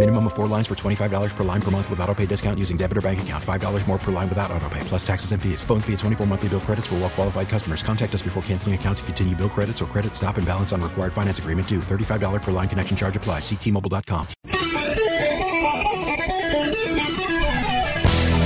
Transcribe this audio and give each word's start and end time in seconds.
Minimum 0.00 0.28
of 0.28 0.32
four 0.32 0.46
lines 0.46 0.66
for 0.66 0.74
$25 0.74 1.36
per 1.36 1.44
line 1.44 1.60
per 1.60 1.70
month 1.70 1.90
with 1.90 2.00
auto 2.00 2.14
pay 2.14 2.24
discount 2.24 2.58
using 2.58 2.78
debit 2.78 2.96
or 2.96 3.02
bank 3.02 3.20
account. 3.20 3.44
$5 3.44 3.86
more 3.86 3.98
per 3.98 4.10
line 4.10 4.30
without 4.30 4.50
auto 4.50 4.66
pay, 4.70 4.80
plus 4.84 5.06
taxes 5.06 5.32
and 5.32 5.42
fees. 5.42 5.62
Phone 5.62 5.82
fee 5.82 5.92
at 5.92 5.98
24 5.98 6.26
monthly 6.26 6.48
bill 6.48 6.60
credits 6.60 6.86
for 6.86 6.94
well 6.94 7.10
qualified 7.10 7.50
customers. 7.50 7.82
Contact 7.82 8.14
us 8.14 8.22
before 8.22 8.42
canceling 8.44 8.74
account 8.74 8.96
to 8.96 9.04
continue 9.04 9.36
bill 9.36 9.50
credits 9.50 9.82
or 9.82 9.84
credit 9.84 10.16
stop 10.16 10.38
and 10.38 10.46
balance 10.46 10.72
on 10.72 10.80
required 10.80 11.12
finance 11.12 11.38
agreement 11.38 11.68
due. 11.68 11.80
$35 11.80 12.40
per 12.40 12.50
line 12.50 12.66
connection 12.66 12.96
charge 12.96 13.14
applies. 13.14 13.42
Ctmobile.com. 13.42 14.26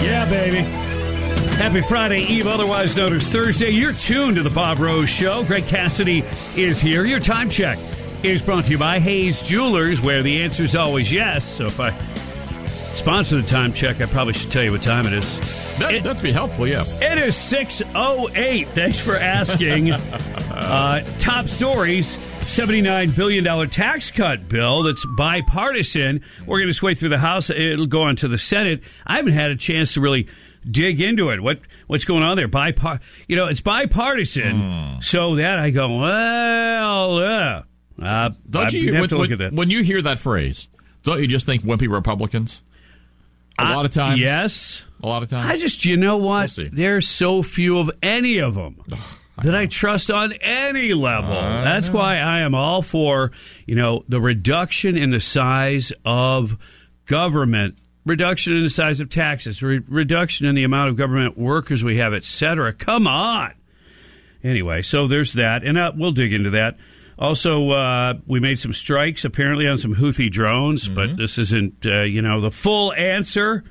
Yeah, 0.02 0.28
baby. 0.28 0.62
Happy 1.54 1.82
Friday 1.82 2.22
Eve, 2.22 2.48
otherwise 2.48 2.96
known 2.96 3.12
as 3.12 3.30
Thursday. 3.30 3.70
You're 3.70 3.92
tuned 3.92 4.34
to 4.38 4.42
the 4.42 4.50
Bob 4.50 4.80
Rose 4.80 5.08
Show. 5.08 5.44
Greg 5.44 5.68
Cassidy 5.68 6.24
is 6.56 6.80
here. 6.80 7.04
Your 7.04 7.20
time 7.20 7.48
check 7.48 7.78
is 8.24 8.42
brought 8.42 8.64
to 8.64 8.70
you 8.70 8.78
by 8.78 8.98
Hayes 9.00 9.42
Jewelers, 9.42 10.00
where 10.00 10.22
the 10.22 10.42
answer 10.42 10.62
is 10.62 10.74
always 10.74 11.12
yes. 11.12 11.44
So 11.44 11.66
if 11.66 11.78
I 11.78 11.90
sponsor 12.94 13.36
the 13.40 13.46
time 13.46 13.72
check, 13.72 14.00
I 14.00 14.06
probably 14.06 14.32
should 14.34 14.50
tell 14.50 14.62
you 14.64 14.72
what 14.72 14.82
time 14.82 15.06
it 15.06 15.12
is. 15.12 15.78
That, 15.78 15.94
It- 15.94 16.02
that'd 16.04 16.22
be 16.22 16.32
helpful, 16.32 16.66
yeah. 16.66 16.84
It 17.00 17.18
is 17.18 17.36
608. 17.36 18.66
Thanks 18.68 18.98
for 18.98 19.16
asking. 19.16 19.92
uh, 19.92 21.04
top 21.18 21.48
stories 21.48 22.16
$79 22.44 23.16
billion 23.16 23.68
tax 23.70 24.10
cut 24.10 24.48
bill 24.48 24.82
that's 24.84 25.04
bipartisan. 25.16 26.22
We're 26.46 26.58
going 26.58 26.68
to 26.68 26.74
sway 26.74 26.94
through 26.94 27.08
the 27.10 27.18
House. 27.18 27.50
It'll 27.50 27.86
go 27.86 28.02
on 28.02 28.16
to 28.16 28.28
the 28.28 28.38
Senate. 28.38 28.82
I 29.06 29.16
haven't 29.16 29.32
had 29.32 29.50
a 29.50 29.56
chance 29.56 29.94
to 29.94 30.00
really 30.00 30.28
dig 30.70 31.00
into 31.00 31.30
it. 31.30 31.40
What 31.42 31.60
What's 31.88 32.04
going 32.04 32.22
on 32.22 32.36
there? 32.36 32.48
Bipar- 32.48 33.00
you 33.28 33.36
know, 33.36 33.46
it's 33.48 33.60
bipartisan. 33.60 34.98
So 35.02 35.36
that 35.36 35.58
I 35.58 35.70
go, 35.70 35.98
well, 35.98 37.20
yeah. 37.20 37.62
Uh, 38.00 38.30
Don't 38.50 38.66
I 38.74 38.78
you 38.78 38.92
have 38.94 39.00
when, 39.02 39.08
to 39.10 39.14
look 39.18 39.30
when- 39.30 39.32
at 39.32 39.38
that. 39.38 39.52
when 39.52 39.70
you 39.70 39.82
hear 39.82 40.02
that 40.02 40.18
phrase? 40.18 40.68
Don't 41.02 41.20
you 41.20 41.26
just 41.28 41.46
think 41.46 41.62
wimpy 41.64 41.88
Republicans? 41.90 42.62
A 43.58 43.64
lot 43.64 43.84
of 43.84 43.92
times, 43.92 44.20
Yes. 44.20 44.82
A 45.02 45.06
lot 45.06 45.22
of 45.22 45.28
times, 45.30 45.48
I 45.50 45.58
just, 45.58 45.84
you 45.84 45.96
know 45.98 46.16
what? 46.16 46.50
We'll. 46.50 46.70
There's 46.72 47.06
so 47.06 47.42
few 47.42 47.78
of 47.78 47.90
any 48.02 48.38
of 48.38 48.54
them 48.54 48.80
that 49.42 49.54
I 49.54 49.66
trust 49.66 50.10
on 50.10 50.32
any 50.40 50.94
level. 50.94 51.34
That's 51.34 51.90
why 51.90 52.16
I 52.18 52.40
am 52.40 52.54
all 52.54 52.80
for, 52.82 53.32
you 53.66 53.74
know, 53.74 54.02
the 54.08 54.20
reduction 54.20 54.96
in 54.96 55.10
the 55.10 55.20
size 55.20 55.92
of 56.06 56.56
government, 57.06 57.76
reduction 58.06 58.56
in 58.56 58.62
the 58.62 58.70
size 58.70 58.98
of 59.00 59.10
taxes, 59.10 59.62
re- 59.62 59.82
reduction 59.86 60.46
in 60.46 60.54
the 60.54 60.64
amount 60.64 60.88
of 60.90 60.96
government 60.96 61.36
workers 61.38 61.84
we 61.84 61.98
have, 61.98 62.14
etc. 62.14 62.72
Come 62.72 63.06
on. 63.06 63.52
Anyway, 64.42 64.82
so 64.82 65.06
there's 65.06 65.34
that, 65.34 65.62
and 65.62 65.76
uh, 65.78 65.92
we'll 65.94 66.12
dig 66.12 66.32
into 66.32 66.50
that. 66.50 66.76
Also, 67.18 67.70
uh, 67.70 68.14
we 68.26 68.40
made 68.40 68.58
some 68.58 68.72
strikes 68.72 69.24
apparently 69.24 69.66
on 69.68 69.78
some 69.78 69.94
Houthi 69.94 70.30
drones, 70.30 70.84
Mm-hmm. 70.84 70.94
but 70.94 71.16
this 71.16 71.38
isn't, 71.38 71.86
uh, 71.86 72.02
you 72.02 72.22
know, 72.22 72.40
the 72.40 72.50
full 72.50 72.92
answer 72.92 73.62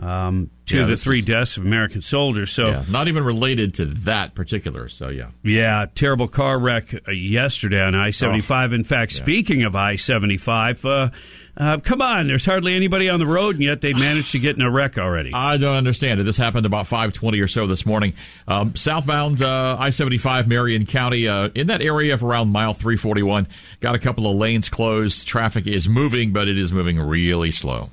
um, 0.00 0.50
to 0.66 0.76
Yeah, 0.78 0.84
the 0.86 0.96
three 0.96 1.18
is- 1.18 1.24
deaths 1.24 1.56
of 1.56 1.64
American 1.66 2.02
soldiers. 2.02 2.52
So, 2.52 2.68
yeah, 2.68 2.84
not 2.88 3.08
even 3.08 3.24
related 3.24 3.74
to 3.74 3.84
that 3.86 4.34
particular. 4.36 4.88
So 4.88 5.08
yeah, 5.08 5.30
yeah, 5.42 5.86
terrible 5.96 6.28
car 6.28 6.56
wreck 6.56 6.94
uh, 6.94 7.10
yesterday 7.10 7.82
on 7.82 7.96
I 7.96 8.10
75. 8.10 8.72
In 8.74 8.84
fact, 8.84 9.10
speaking 9.12 9.64
of 9.64 9.74
I 9.74 9.96
75, 9.96 10.84
uh, 10.86 11.10
uh, 11.58 11.78
come 11.78 12.00
on, 12.00 12.28
there's 12.28 12.46
hardly 12.46 12.74
anybody 12.74 13.08
on 13.08 13.18
the 13.18 13.26
road, 13.26 13.56
and 13.56 13.64
yet 13.64 13.80
they 13.80 13.92
managed 13.92 14.32
to 14.32 14.38
get 14.38 14.56
in 14.56 14.62
a 14.62 14.70
wreck 14.70 14.96
already. 14.96 15.32
I 15.34 15.56
don't 15.58 15.76
understand 15.76 16.20
it. 16.20 16.22
This 16.22 16.36
happened 16.36 16.64
about 16.64 16.86
five 16.86 17.12
twenty 17.12 17.40
or 17.40 17.48
so 17.48 17.66
this 17.66 17.84
morning. 17.84 18.14
Um, 18.46 18.76
southbound 18.76 19.42
uh, 19.42 19.76
I 19.78 19.90
seventy 19.90 20.18
five, 20.18 20.48
Marion 20.48 20.86
County, 20.86 21.28
uh, 21.28 21.48
in 21.54 21.66
that 21.66 21.82
area 21.82 22.14
of 22.14 22.22
around 22.22 22.50
mile 22.50 22.74
three 22.74 22.96
forty 22.96 23.22
one. 23.22 23.48
Got 23.80 23.96
a 23.96 23.98
couple 23.98 24.30
of 24.30 24.36
lanes 24.36 24.68
closed. 24.68 25.26
Traffic 25.26 25.66
is 25.66 25.88
moving, 25.88 26.32
but 26.32 26.48
it 26.48 26.56
is 26.56 26.72
moving 26.72 26.98
really 26.98 27.50
slow. 27.50 27.90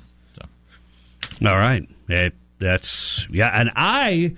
All 1.44 1.56
right. 1.56 1.86
Eh, 2.08 2.30
that's, 2.58 3.26
yeah. 3.30 3.50
And 3.52 3.70
I 3.76 4.36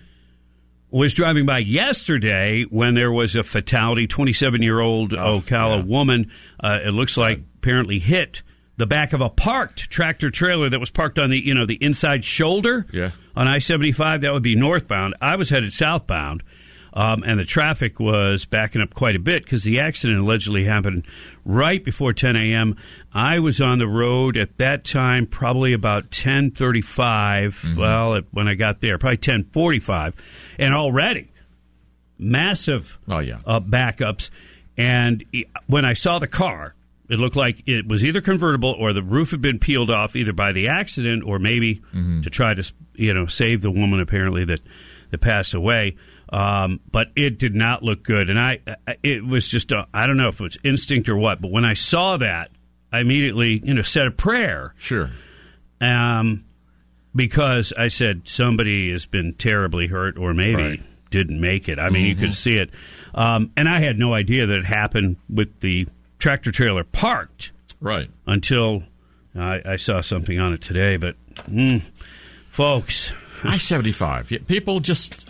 was 0.90 1.14
driving 1.14 1.46
by 1.46 1.58
yesterday 1.58 2.64
when 2.64 2.94
there 2.94 3.12
was 3.12 3.36
a 3.36 3.42
fatality 3.42 4.06
27 4.06 4.62
year 4.62 4.80
old 4.80 5.12
Ocala 5.12 5.86
woman. 5.86 6.30
Uh, 6.58 6.78
it 6.84 6.90
looks 6.90 7.16
like 7.16 7.40
apparently 7.58 7.98
hit 7.98 8.42
the 8.78 8.86
back 8.86 9.12
of 9.12 9.20
a 9.20 9.28
parked 9.28 9.90
tractor 9.90 10.30
trailer 10.30 10.70
that 10.70 10.78
was 10.80 10.88
parked 10.90 11.18
on 11.18 11.28
the, 11.30 11.38
you 11.38 11.52
know, 11.52 11.66
the 11.66 11.76
inside 11.82 12.24
shoulder 12.24 12.86
Yeah. 12.92 13.10
on 13.36 13.46
I 13.46 13.58
75. 13.58 14.22
That 14.22 14.32
would 14.32 14.42
be 14.42 14.54
northbound. 14.56 15.14
I 15.20 15.36
was 15.36 15.50
headed 15.50 15.72
southbound. 15.74 16.42
Um, 16.94 17.22
and 17.24 17.38
the 17.38 17.44
traffic 17.44 18.00
was 18.00 18.46
backing 18.46 18.80
up 18.80 18.94
quite 18.94 19.14
a 19.14 19.18
bit 19.20 19.44
because 19.44 19.62
the 19.62 19.78
accident 19.78 20.20
allegedly 20.20 20.64
happened 20.64 21.04
right 21.44 21.84
before 21.84 22.12
10 22.14 22.34
a.m. 22.34 22.76
I 23.12 23.38
was 23.40 23.60
on 23.60 23.78
the 23.78 23.86
road 23.86 24.36
at 24.38 24.56
that 24.56 24.84
time, 24.84 25.26
probably 25.26 25.74
about 25.74 26.10
10:35. 26.10 27.76
Well, 27.76 28.14
it, 28.14 28.24
when 28.30 28.48
I 28.48 28.54
got 28.54 28.80
there, 28.80 28.96
probably 28.98 29.18
10:45, 29.18 30.14
and 30.58 30.74
already 30.74 31.30
massive 32.18 32.98
Oh 33.08 33.18
yeah. 33.18 33.38
uh, 33.46 33.60
backups. 33.60 34.30
And 34.76 35.24
when 35.66 35.84
I 35.84 35.92
saw 35.92 36.18
the 36.18 36.26
car, 36.26 36.74
it 37.08 37.19
looked 37.19 37.36
like 37.36 37.62
it 37.66 37.86
was 37.88 38.04
either 38.04 38.20
convertible 38.20 38.74
or 38.78 38.92
the 38.92 39.02
roof 39.02 39.30
had 39.30 39.41
been 39.41 39.58
peeled 39.58 39.91
off, 39.91 40.14
either 40.16 40.32
by 40.32 40.52
the 40.52 40.69
accident 40.69 41.22
or 41.26 41.38
maybe 41.38 41.80
to 42.22 42.28
try 42.30 42.54
to 42.54 42.72
you 42.94 43.14
know 43.14 43.26
save 43.26 43.62
the 43.62 43.70
woman 43.70 44.00
apparently 44.00 44.44
that 44.44 44.60
that 45.10 45.19
passed 45.20 45.54
away. 45.54 45.96
Um, 46.30 46.80
but 46.92 47.08
it 47.16 47.38
did 47.38 47.54
not 47.54 47.82
look 47.82 48.02
good, 48.02 48.28
and 48.28 48.38
I 48.38 48.58
it 49.02 49.24
was 49.24 49.48
just 49.48 49.72
I 49.72 49.86
I 49.94 50.06
don't 50.06 50.19
know 50.19 50.28
if 50.28 50.41
it 50.41 50.44
was 50.44 50.58
instinct 50.62 51.08
or 51.08 51.16
what, 51.16 51.41
but 51.41 51.50
when 51.50 51.64
I 51.64 51.72
saw 51.74 52.19
that, 52.19 52.50
I 52.92 53.00
immediately 53.00 53.62
you 53.64 53.72
know 53.75 53.82
said 53.82 54.06
a 54.06 54.10
prayer 54.10 54.75
Sure. 54.78 55.10
um, 55.80 56.44
because 57.14 57.72
I 57.76 57.88
said 57.88 58.22
somebody 58.28 58.92
has 58.92 59.06
been 59.06 59.34
terribly 59.34 59.86
hurt 59.86 60.19
or 60.19 60.34
maybe 60.34 60.62
Right. 60.62 60.82
didn't 61.10 61.40
make 61.40 61.69
it. 61.69 61.78
I 61.78 61.88
mean, 61.88 62.04
you 62.04 62.14
could 62.14 62.34
see 62.34 62.56
it. 62.56 62.70
Um, 63.14 63.50
and 63.56 63.66
I 63.69 63.80
had 63.80 63.98
no 63.98 64.12
idea 64.12 64.46
that 64.46 64.58
it 64.58 64.66
happened 64.66 65.16
with 65.30 65.60
the 65.60 65.88
tractor 66.18 66.50
trailer 66.52 66.84
parked 66.84 67.52
Right. 67.80 68.10
until 68.26 68.82
I, 69.36 69.60
I 69.64 69.76
saw 69.76 70.00
something 70.00 70.38
on 70.38 70.52
it 70.52 70.60
today. 70.62 70.96
But, 70.96 71.16
mm, 71.48 71.82
folks, 72.50 73.12
I 73.44 73.58
seventy 73.58 73.92
five. 73.92 74.28
People 74.46 74.80
just 74.80 75.26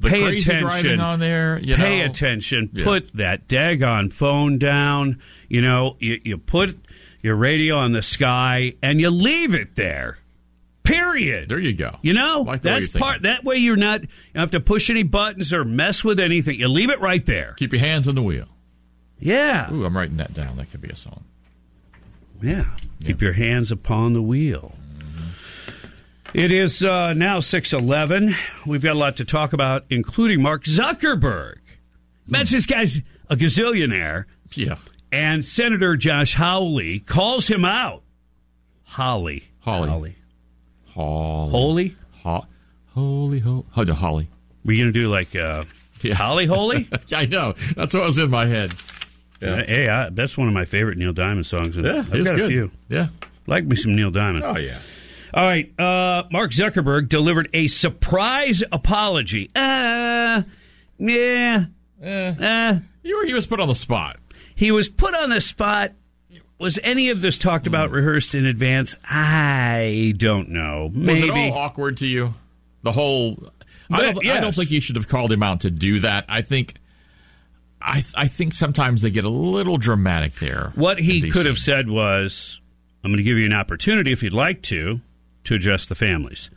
the 0.00 0.08
Pay 0.10 0.22
crazy 0.22 0.50
attention. 0.52 0.66
driving 0.66 1.00
on 1.00 1.20
there. 1.20 1.58
You 1.62 1.76
pay 1.76 2.00
know. 2.00 2.06
attention. 2.06 2.70
Yeah. 2.72 2.84
Put 2.84 3.12
that 3.14 3.48
daggone 3.48 4.12
phone 4.12 4.58
down. 4.58 5.20
You 5.48 5.60
know, 5.62 5.96
you, 5.98 6.20
you 6.24 6.38
put 6.38 6.78
your 7.22 7.36
radio 7.36 7.76
on 7.76 7.92
the 7.92 8.02
sky 8.02 8.74
and 8.82 9.00
you 9.00 9.10
leave 9.10 9.54
it 9.54 9.74
there. 9.74 10.18
Period. 10.82 11.48
There 11.50 11.58
you 11.58 11.72
go. 11.74 11.96
You 12.02 12.14
know, 12.14 12.42
Like 12.46 12.62
that's 12.62 12.88
part. 12.88 13.22
That 13.22 13.44
way, 13.44 13.56
you're 13.56 13.76
not 13.76 14.00
you 14.02 14.08
don't 14.34 14.40
have 14.40 14.50
to 14.52 14.60
push 14.60 14.90
any 14.90 15.02
buttons 15.02 15.52
or 15.52 15.64
mess 15.64 16.02
with 16.02 16.18
anything. 16.18 16.58
You 16.58 16.68
leave 16.68 16.90
it 16.90 17.00
right 17.00 17.24
there. 17.24 17.54
Keep 17.58 17.72
your 17.74 17.80
hands 17.80 18.08
on 18.08 18.14
the 18.14 18.22
wheel. 18.22 18.46
Yeah, 19.20 19.72
Ooh, 19.72 19.84
I'm 19.84 19.96
writing 19.96 20.16
that 20.16 20.32
down. 20.34 20.56
That 20.56 20.70
could 20.70 20.80
be 20.80 20.88
a 20.88 20.96
song. 20.96 21.24
yeah. 22.42 22.64
Keep 23.04 23.20
your 23.22 23.32
hands 23.34 23.70
upon 23.70 24.12
the 24.14 24.22
wheel. 24.22 24.72
It 26.32 26.52
is 26.52 26.84
uh, 26.84 27.12
now 27.14 27.40
six 27.40 27.72
eleven. 27.72 28.34
We've 28.64 28.82
got 28.82 28.92
a 28.94 28.98
lot 28.98 29.16
to 29.16 29.24
talk 29.24 29.52
about, 29.52 29.84
including 29.90 30.40
Mark 30.42 30.64
Zuckerberg. 30.64 31.56
Imagine 32.28 32.56
this 32.58 32.66
guy's 32.66 32.98
a 33.28 33.36
gazillionaire, 33.36 34.26
Yeah. 34.54 34.76
and 35.10 35.44
Senator 35.44 35.96
Josh 35.96 36.34
Hawley 36.34 37.00
calls 37.00 37.48
him 37.48 37.64
out. 37.64 38.02
Holly, 38.84 39.44
Holly. 39.60 39.88
Holly, 39.88 40.16
Holly. 40.94 41.50
Holy. 41.50 41.96
Ho- 42.22 42.46
holy. 42.94 43.38
Ho- 43.40 43.66
Holly. 43.74 44.28
We're 44.64 44.78
gonna 44.78 44.92
do 44.92 45.08
like 45.08 45.34
uh, 45.34 45.64
Yeah. 46.02 46.14
Holly 46.14 46.46
Holy. 46.46 46.88
I 47.12 47.26
know. 47.26 47.54
That's 47.74 47.92
what 47.94 48.04
was 48.04 48.18
in 48.18 48.30
my 48.30 48.46
head. 48.46 48.72
Uh, 49.42 49.56
Hey, 49.64 49.88
I, 49.88 50.10
that's 50.10 50.36
one 50.36 50.48
of 50.48 50.54
my 50.54 50.64
favorite 50.64 50.98
Neil 50.98 51.12
Diamond 51.12 51.46
songs. 51.46 51.76
and 51.76 51.86
Yeah, 51.86 51.98
I've 52.12 52.24
got 52.24 52.34
good. 52.34 52.40
a 52.44 52.48
few. 52.48 52.70
Yeah. 52.88 53.08
Like 53.46 53.64
me 53.64 53.76
some 53.76 53.94
Neil 53.96 54.10
Diamond. 54.10 54.44
Oh 54.44 54.56
yeah. 54.58 54.78
All 55.32 55.44
right. 55.44 55.70
Uh, 55.78 56.24
Mark 56.32 56.50
Zuckerberg 56.52 57.08
delivered 57.08 57.48
a 57.54 57.68
surprise 57.68 58.62
apology. 58.72 59.50
Uh, 59.54 60.42
yeah. 60.98 61.64
Uh, 62.04 62.78
You 63.02 63.16
were, 63.18 63.26
he 63.26 63.32
was 63.34 63.46
put 63.46 63.60
on 63.60 63.68
the 63.68 63.74
spot. 63.74 64.18
he 64.54 64.70
was 64.72 64.88
put 64.88 65.14
on 65.14 65.30
the 65.30 65.40
spot. 65.40 65.92
Was 66.58 66.78
any 66.82 67.08
of 67.08 67.22
this 67.22 67.38
talked 67.38 67.66
about, 67.66 67.90
rehearsed 67.90 68.34
in 68.34 68.44
advance? 68.44 68.94
I 69.04 70.12
don't 70.18 70.50
know. 70.50 70.90
Hmm. 70.92 71.06
Was 71.06 71.20
Maybe. 71.22 71.46
it 71.48 71.52
all 71.52 71.58
awkward 71.58 71.96
to 71.98 72.06
you? 72.06 72.34
The 72.82 72.92
whole. 72.92 73.50
I 73.90 74.02
don't, 74.02 74.26
I 74.28 74.40
don't 74.40 74.54
think 74.54 74.70
you 74.70 74.80
should 74.80 74.96
have 74.96 75.08
called 75.08 75.32
him 75.32 75.42
out 75.42 75.60
to 75.62 75.70
do 75.70 76.00
that. 76.00 76.26
I 76.28 76.42
think. 76.42 76.74
I 77.82 78.04
I 78.14 78.26
think 78.28 78.54
sometimes 78.54 79.02
they 79.02 79.10
get 79.10 79.24
a 79.24 79.28
little 79.30 79.78
dramatic 79.78 80.34
there. 80.36 80.72
What 80.74 80.98
he 80.98 81.30
could 81.30 81.46
have 81.46 81.58
said 81.58 81.88
was, 81.88 82.60
"I'm 83.04 83.10
going 83.10 83.18
to 83.18 83.22
give 83.22 83.38
you 83.38 83.46
an 83.46 83.54
opportunity 83.54 84.12
if 84.12 84.22
you'd 84.22 84.32
like 84.32 84.62
to, 84.62 85.00
to 85.44 85.54
address 85.54 85.86
the 85.86 85.94
families." 85.94 86.50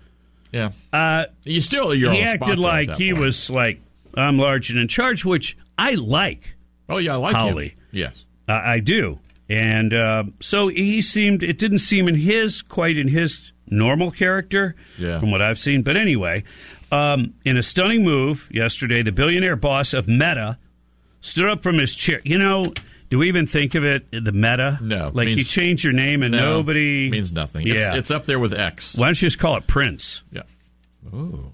Yeah. 0.52 0.72
Uh, 0.92 1.26
You 1.46 1.62
still 1.62 1.96
you're 1.96 2.12
he 2.12 2.20
on 2.20 2.26
the 2.26 2.32
spot, 2.34 2.50
acted 2.50 2.60
like 2.60 2.92
he 2.96 3.12
point. 3.12 3.24
was 3.24 3.50
like 3.50 3.80
I'm 4.16 4.38
large 4.38 4.70
and 4.70 4.80
in 4.80 4.88
charge, 4.88 5.26
which 5.26 5.58
I 5.78 5.92
like. 5.96 6.56
Oh 6.90 6.98
yeah, 6.98 7.14
I 7.14 7.16
like 7.18 7.36
Hawley. 7.36 7.70
him. 7.70 7.78
Yes. 7.92 8.26
Uh, 8.48 8.62
I 8.64 8.80
do, 8.80 9.20
and 9.50 9.94
uh, 9.94 10.24
so 10.42 10.68
he 10.68 11.02
seemed. 11.02 11.42
It 11.44 11.58
didn't 11.58 11.80
seem 11.80 12.08
in 12.10 12.16
his 12.16 12.62
quite 12.62 12.98
in 12.98 13.08
his 13.08 13.52
normal 13.68 14.12
character, 14.12 14.76
Yeah. 15.00 15.20
from 15.20 15.32
what 15.32 15.42
I've 15.42 15.58
seen. 15.58 15.82
But 15.82 15.96
anyway, 15.96 16.44
um, 16.92 17.34
in 17.46 17.58
a 17.58 17.64
stunning 17.64 18.04
move 18.04 18.50
yesterday, 18.52 19.02
the 19.02 19.12
billionaire 19.14 19.56
boss 19.56 19.94
of 19.94 20.08
Meta 20.10 20.58
stood 21.24 21.50
up 21.50 21.64
from 21.64 21.80
his 21.80 21.96
chair. 21.96 22.22
You 22.24 22.38
know, 22.38 22.72
do 23.10 23.18
we 23.18 23.28
even 23.28 23.48
think 23.48 23.74
of 23.74 23.84
it 23.84 24.06
the 24.12 24.32
Meta? 24.32 24.78
No, 24.82 25.10
like 25.12 25.28
you 25.30 25.44
change 25.44 25.84
your 25.84 25.94
name 25.94 26.22
and 26.22 26.32
No, 26.32 26.58
nobody 26.58 27.10
means 27.10 27.32
nothing. 27.34 27.66
Yeah, 27.66 27.88
It's, 27.90 27.96
it's 27.98 28.12
up 28.12 28.26
there 28.26 28.38
with 28.40 28.54
X. 28.54 28.96
why 28.96 29.08
don't 29.08 29.20
you 29.22 29.26
just 29.28 29.40
call 29.40 29.58
it 29.58 29.66
Prince 29.66 30.22
Yeah. 30.32 30.42
Ooh. 31.14 31.52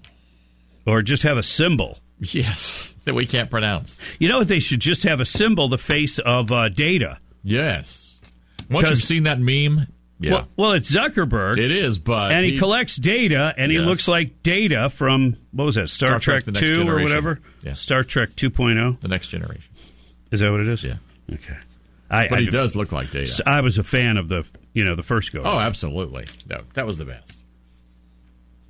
or 0.86 1.00
just 1.02 1.22
have 1.22 1.38
a 1.38 1.42
symbol? 1.42 1.98
Yes. 2.22 2.94
That 3.06 3.14
we 3.14 3.24
can't 3.24 3.48
pronounce. 3.50 3.96
You 4.18 4.28
know 4.28 4.40
what? 4.40 4.48
They 4.48 4.60
should 4.60 4.80
just 4.80 5.04
have 5.04 5.20
a 5.20 5.24
symbol, 5.24 5.68
the 5.70 5.78
face 5.78 6.18
of 6.18 6.52
uh, 6.52 6.68
Data. 6.68 7.16
Yes. 7.42 8.18
Once 8.70 8.90
you've 8.90 9.02
seen 9.02 9.22
that 9.22 9.40
meme, 9.40 9.86
yeah, 10.20 10.32
Well, 10.32 10.48
well, 10.56 10.72
it's 10.72 10.90
Zuckerberg. 10.90 11.58
it 11.58 11.72
is. 11.72 11.98
But 11.98 12.32
and 12.32 12.44
he, 12.44 12.58
collects 12.58 12.96
data, 12.96 13.54
and 13.56 13.72
he 13.72 13.78
looks 13.78 14.06
like 14.06 14.42
Data 14.42 14.90
from 14.90 15.36
what 15.52 15.64
was 15.64 15.74
that 15.76 15.88
Star, 15.88 16.10
Star 16.10 16.20
Trek, 16.20 16.44
Trek: 16.44 16.44
The 16.44 16.52
Next 16.52 16.76
Two 16.76 16.88
or 16.88 17.02
whatever? 17.02 17.40
Yeah. 17.62 17.74
Star 17.74 18.02
Trek 18.02 18.30
2.0. 18.30 19.00
the 19.00 19.08
next 19.08 19.28
generation. 19.28 19.64
Is 20.30 20.40
that 20.40 20.50
what 20.50 20.60
it 20.60 20.68
is? 20.68 20.84
Yeah. 20.84 20.96
Okay. 21.32 21.56
I, 22.10 22.28
But 22.28 22.38
I, 22.40 22.42
he 22.42 22.50
does 22.50 22.76
look 22.76 22.92
like 22.92 23.10
Data. 23.10 23.42
I 23.46 23.60
was 23.60 23.78
a 23.78 23.82
fan 23.82 24.16
of 24.16 24.28
the 24.28 24.44
you 24.72 24.84
know 24.84 24.94
the 24.94 25.02
first 25.02 25.32
go. 25.32 25.42
Oh, 25.42 25.58
absolutely. 25.58 26.26
No, 26.48 26.62
that 26.74 26.86
was 26.86 26.98
the 26.98 27.04
best. 27.04 27.36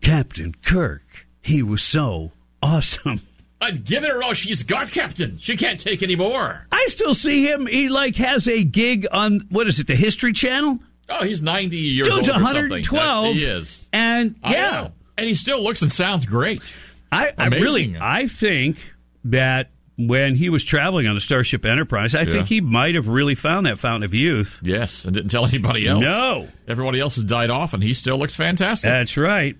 Captain 0.01 0.55
Kirk, 0.65 1.27
he 1.43 1.63
was 1.63 1.83
so 1.83 2.33
awesome. 2.63 3.21
I'd 3.63 3.85
give 3.85 4.05
it 4.05 4.11
her 4.11 4.23
all 4.23 4.33
she's 4.33 4.63
got, 4.63 4.91
Captain. 4.91 5.37
She 5.37 5.57
can't 5.57 5.79
take 5.79 6.03
any 6.03 6.17
more. 6.17 6.67
I 6.73 6.87
still 6.89 7.13
see 7.13 7.47
him. 7.47 7.67
He 7.67 7.89
like 7.91 8.17
has 8.17 8.49
a 8.49 8.65
gig 8.65 9.07
on 9.13 9.47
what 9.51 9.67
is 9.67 9.79
it? 9.79 9.87
The 9.87 9.97
History 9.97 10.33
Channel. 10.33 10.79
Oh, 11.11 11.25
he's 11.25 11.43
90 11.43 11.77
years 11.77 12.09
Dude's 12.09 12.29
old 12.29 12.41
or 12.41 12.45
something. 12.45 12.55
112. 12.71 13.25
Uh, 13.27 13.33
He 13.33 13.45
is. 13.45 13.89
And 13.93 14.37
yeah. 14.45 14.89
And 15.19 15.27
he 15.29 15.35
still 15.35 15.63
looks 15.63 15.83
and 15.83 15.93
sounds 15.93 16.25
great. 16.27 16.75
I, 17.13 17.33
I 17.37 17.47
really 17.49 17.97
I 18.01 18.27
think 18.29 18.79
that 19.25 19.71
when 19.99 20.35
he 20.35 20.49
was 20.49 20.65
traveling 20.65 21.07
on 21.09 21.15
the 21.15 21.21
Starship 21.21 21.67
Enterprise, 21.67 22.15
I 22.15 22.21
Yeah. 22.23 22.33
think 22.33 22.47
he 22.49 22.61
might 22.63 22.95
have 22.95 23.09
really 23.09 23.35
found 23.35 23.67
that 23.67 23.79
fountain 23.79 24.05
of 24.05 24.15
youth. 24.15 24.59
Yes, 24.63 25.05
and 25.05 25.15
didn't 25.15 25.31
tell 25.31 25.45
anybody 25.47 25.87
else. 25.87 26.01
No. 26.01 26.49
Everybody 26.67 27.01
else 27.01 27.17
has 27.17 27.25
died 27.25 27.51
off, 27.51 27.75
and 27.75 27.83
he 27.83 27.93
still 27.93 28.17
looks 28.17 28.35
fantastic. 28.37 28.89
That's 28.89 29.17
right. 29.19 29.57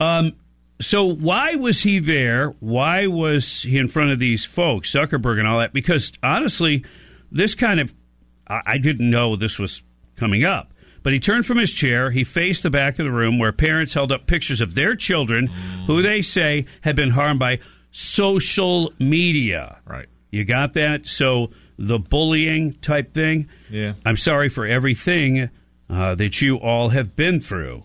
Um, 0.00 0.32
so 0.80 1.04
why 1.04 1.56
was 1.56 1.82
he 1.82 1.98
there? 1.98 2.54
Why 2.60 3.08
was 3.08 3.62
he 3.62 3.76
in 3.76 3.88
front 3.88 4.12
of 4.12 4.18
these 4.20 4.44
folks, 4.44 4.92
Zuckerberg 4.92 5.38
and 5.38 5.46
all 5.48 5.58
that? 5.58 5.72
Because 5.72 6.12
honestly, 6.22 6.84
this 7.32 7.54
kind 7.54 7.80
of 7.80 7.92
I, 8.46 8.60
I 8.64 8.78
didn't 8.78 9.10
know 9.10 9.36
this 9.36 9.58
was 9.58 9.82
coming 10.18 10.44
up. 10.44 10.72
But 11.02 11.12
he 11.12 11.20
turned 11.20 11.46
from 11.46 11.58
his 11.58 11.72
chair. 11.72 12.10
He 12.10 12.24
faced 12.24 12.64
the 12.64 12.70
back 12.70 12.98
of 12.98 13.04
the 13.06 13.12
room 13.12 13.38
where 13.38 13.52
parents 13.52 13.94
held 13.94 14.12
up 14.12 14.26
pictures 14.26 14.60
of 14.60 14.74
their 14.74 14.94
children 14.96 15.46
who 15.86 16.02
they 16.02 16.20
say 16.22 16.66
had 16.82 16.96
been 16.96 17.10
harmed 17.10 17.38
by 17.38 17.60
social 17.92 18.92
media. 18.98 19.78
right. 19.86 20.06
You 20.30 20.44
got 20.44 20.74
that? 20.74 21.06
So 21.06 21.50
the 21.78 21.98
bullying 21.98 22.74
type 22.82 23.14
thing. 23.14 23.48
Yeah. 23.70 23.94
I'm 24.04 24.16
sorry 24.18 24.50
for 24.50 24.66
everything 24.66 25.48
uh, 25.88 26.14
that 26.16 26.42
you 26.42 26.56
all 26.56 26.90
have 26.90 27.16
been 27.16 27.40
through. 27.40 27.84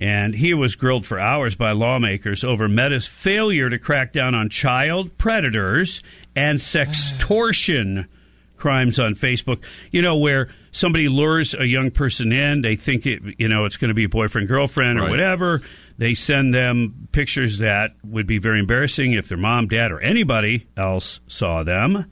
And 0.00 0.34
he 0.34 0.54
was 0.54 0.74
grilled 0.74 1.06
for 1.06 1.18
hours 1.20 1.54
by 1.54 1.72
lawmakers 1.72 2.42
over 2.42 2.66
Meta's 2.68 3.06
failure 3.06 3.68
to 3.70 3.78
crack 3.78 4.12
down 4.12 4.34
on 4.34 4.48
child 4.48 5.16
predators 5.18 6.02
and 6.34 6.58
sextortion 6.58 8.06
crimes 8.56 8.98
on 8.98 9.14
Facebook. 9.14 9.60
You 9.92 10.02
know, 10.02 10.16
where 10.16 10.48
somebody 10.72 11.08
lures 11.08 11.54
a 11.54 11.66
young 11.66 11.90
person 11.90 12.32
in, 12.32 12.60
they 12.62 12.76
think 12.76 13.06
it, 13.06 13.20
you 13.38 13.48
know, 13.48 13.64
it's 13.64 13.76
going 13.76 13.88
to 13.88 13.94
be 13.94 14.04
a 14.04 14.08
boyfriend, 14.08 14.48
girlfriend, 14.48 14.98
or 14.98 15.02
Right. 15.02 15.10
whatever. 15.10 15.62
They 15.98 16.14
send 16.14 16.54
them 16.54 17.08
pictures 17.12 17.58
that 17.58 17.94
would 18.04 18.26
be 18.26 18.38
very 18.38 18.60
embarrassing 18.60 19.12
if 19.14 19.28
their 19.28 19.38
mom, 19.38 19.66
dad, 19.68 19.90
or 19.90 20.00
anybody 20.00 20.66
else 20.76 21.20
saw 21.26 21.62
them. 21.64 22.04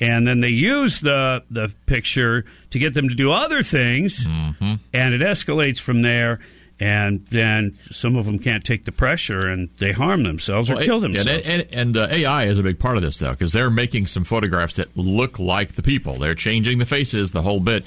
And 0.00 0.26
then 0.26 0.40
they 0.40 0.48
use 0.48 1.00
the 1.00 1.42
the 1.50 1.72
picture 1.86 2.44
to 2.70 2.78
get 2.78 2.94
them 2.94 3.08
to 3.10 3.14
do 3.14 3.30
other 3.32 3.62
things, 3.62 4.26
Mm-hmm. 4.26 4.74
and 4.94 5.14
it 5.14 5.20
escalates 5.20 5.78
from 5.78 6.00
there. 6.02 6.40
And 6.80 7.26
then 7.26 7.78
some 7.92 8.16
of 8.16 8.24
them 8.24 8.38
can't 8.38 8.64
take 8.64 8.86
the 8.86 8.92
pressure, 8.92 9.46
and 9.46 9.68
they 9.78 9.92
harm 9.92 10.22
themselves 10.22 10.70
or 10.70 10.76
Well, 10.76 10.84
kill 10.84 11.00
themselves. 11.00 11.26
And, 11.28 11.44
and, 11.44 11.66
and 11.70 11.96
uh, 11.96 12.08
AI 12.10 12.46
is 12.46 12.58
a 12.58 12.62
big 12.62 12.78
part 12.78 12.96
of 12.96 13.02
this, 13.02 13.18
though, 13.18 13.32
because 13.32 13.52
they're 13.52 13.68
making 13.68 14.06
some 14.06 14.24
photographs 14.24 14.76
that 14.76 14.96
look 14.96 15.38
like 15.38 15.72
the 15.72 15.82
people. 15.82 16.14
They're 16.14 16.34
changing 16.34 16.78
the 16.78 16.86
faces, 16.86 17.32
the 17.32 17.42
whole 17.42 17.60
bit. 17.60 17.86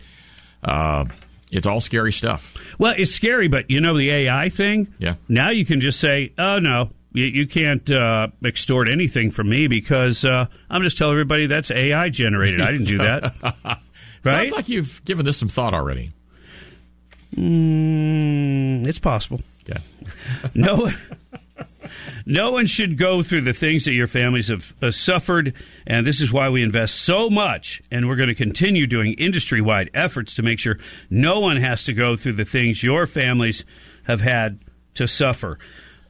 Uh, 0.63 1.05
it's 1.49 1.65
all 1.65 1.81
scary 1.81 2.13
stuff. 2.13 2.55
Well, 2.77 2.93
it's 2.95 3.11
scary, 3.11 3.47
but 3.47 3.69
you 3.69 3.81
know 3.81 3.97
the 3.97 4.11
AI 4.11 4.49
thing. 4.49 4.93
Yeah. 4.99 5.15
Now 5.27 5.49
you 5.49 5.65
can 5.65 5.81
just 5.81 5.99
say, 5.99 6.31
"Oh 6.37 6.59
no, 6.59 6.89
you, 7.13 7.25
you 7.25 7.47
can't 7.47 7.89
uh, 7.91 8.27
extort 8.43 8.89
anything 8.89 9.31
from 9.31 9.49
me 9.49 9.67
because 9.67 10.23
uh, 10.23 10.45
I'm 10.69 10.83
just 10.83 10.97
telling 10.97 11.13
everybody 11.13 11.47
that's 11.47 11.71
AI 11.71 12.09
generated. 12.09 12.61
I 12.61 12.71
didn't 12.71 12.87
do 12.87 12.97
that." 12.99 13.33
right? 13.63 13.79
Sounds 14.23 14.51
like 14.51 14.69
you've 14.69 15.03
given 15.05 15.25
this 15.25 15.37
some 15.37 15.49
thought 15.49 15.73
already. 15.73 16.11
Mm, 17.35 18.87
it's 18.87 18.99
possible. 18.99 19.41
Yeah. 19.65 19.79
No, 20.53 20.89
no 22.25 22.51
one 22.51 22.65
should 22.65 22.97
go 22.97 23.23
through 23.23 23.41
the 23.41 23.53
things 23.53 23.85
that 23.85 23.93
your 23.93 24.07
families 24.07 24.47
have 24.49 24.73
uh, 24.81 24.91
suffered, 24.91 25.53
and 25.85 26.05
this 26.05 26.21
is 26.21 26.31
why 26.31 26.49
we 26.49 26.61
invest 26.61 27.01
so 27.01 27.29
much, 27.29 27.81
and 27.91 28.07
we're 28.07 28.15
going 28.15 28.29
to 28.29 28.35
continue 28.35 28.87
doing 28.87 29.13
industry-wide 29.13 29.89
efforts 29.93 30.35
to 30.35 30.41
make 30.41 30.59
sure 30.59 30.77
no 31.09 31.39
one 31.39 31.57
has 31.57 31.83
to 31.85 31.93
go 31.93 32.15
through 32.15 32.33
the 32.33 32.45
things 32.45 32.83
your 32.83 33.05
families 33.05 33.65
have 34.03 34.21
had 34.21 34.59
to 34.95 35.07
suffer. 35.07 35.59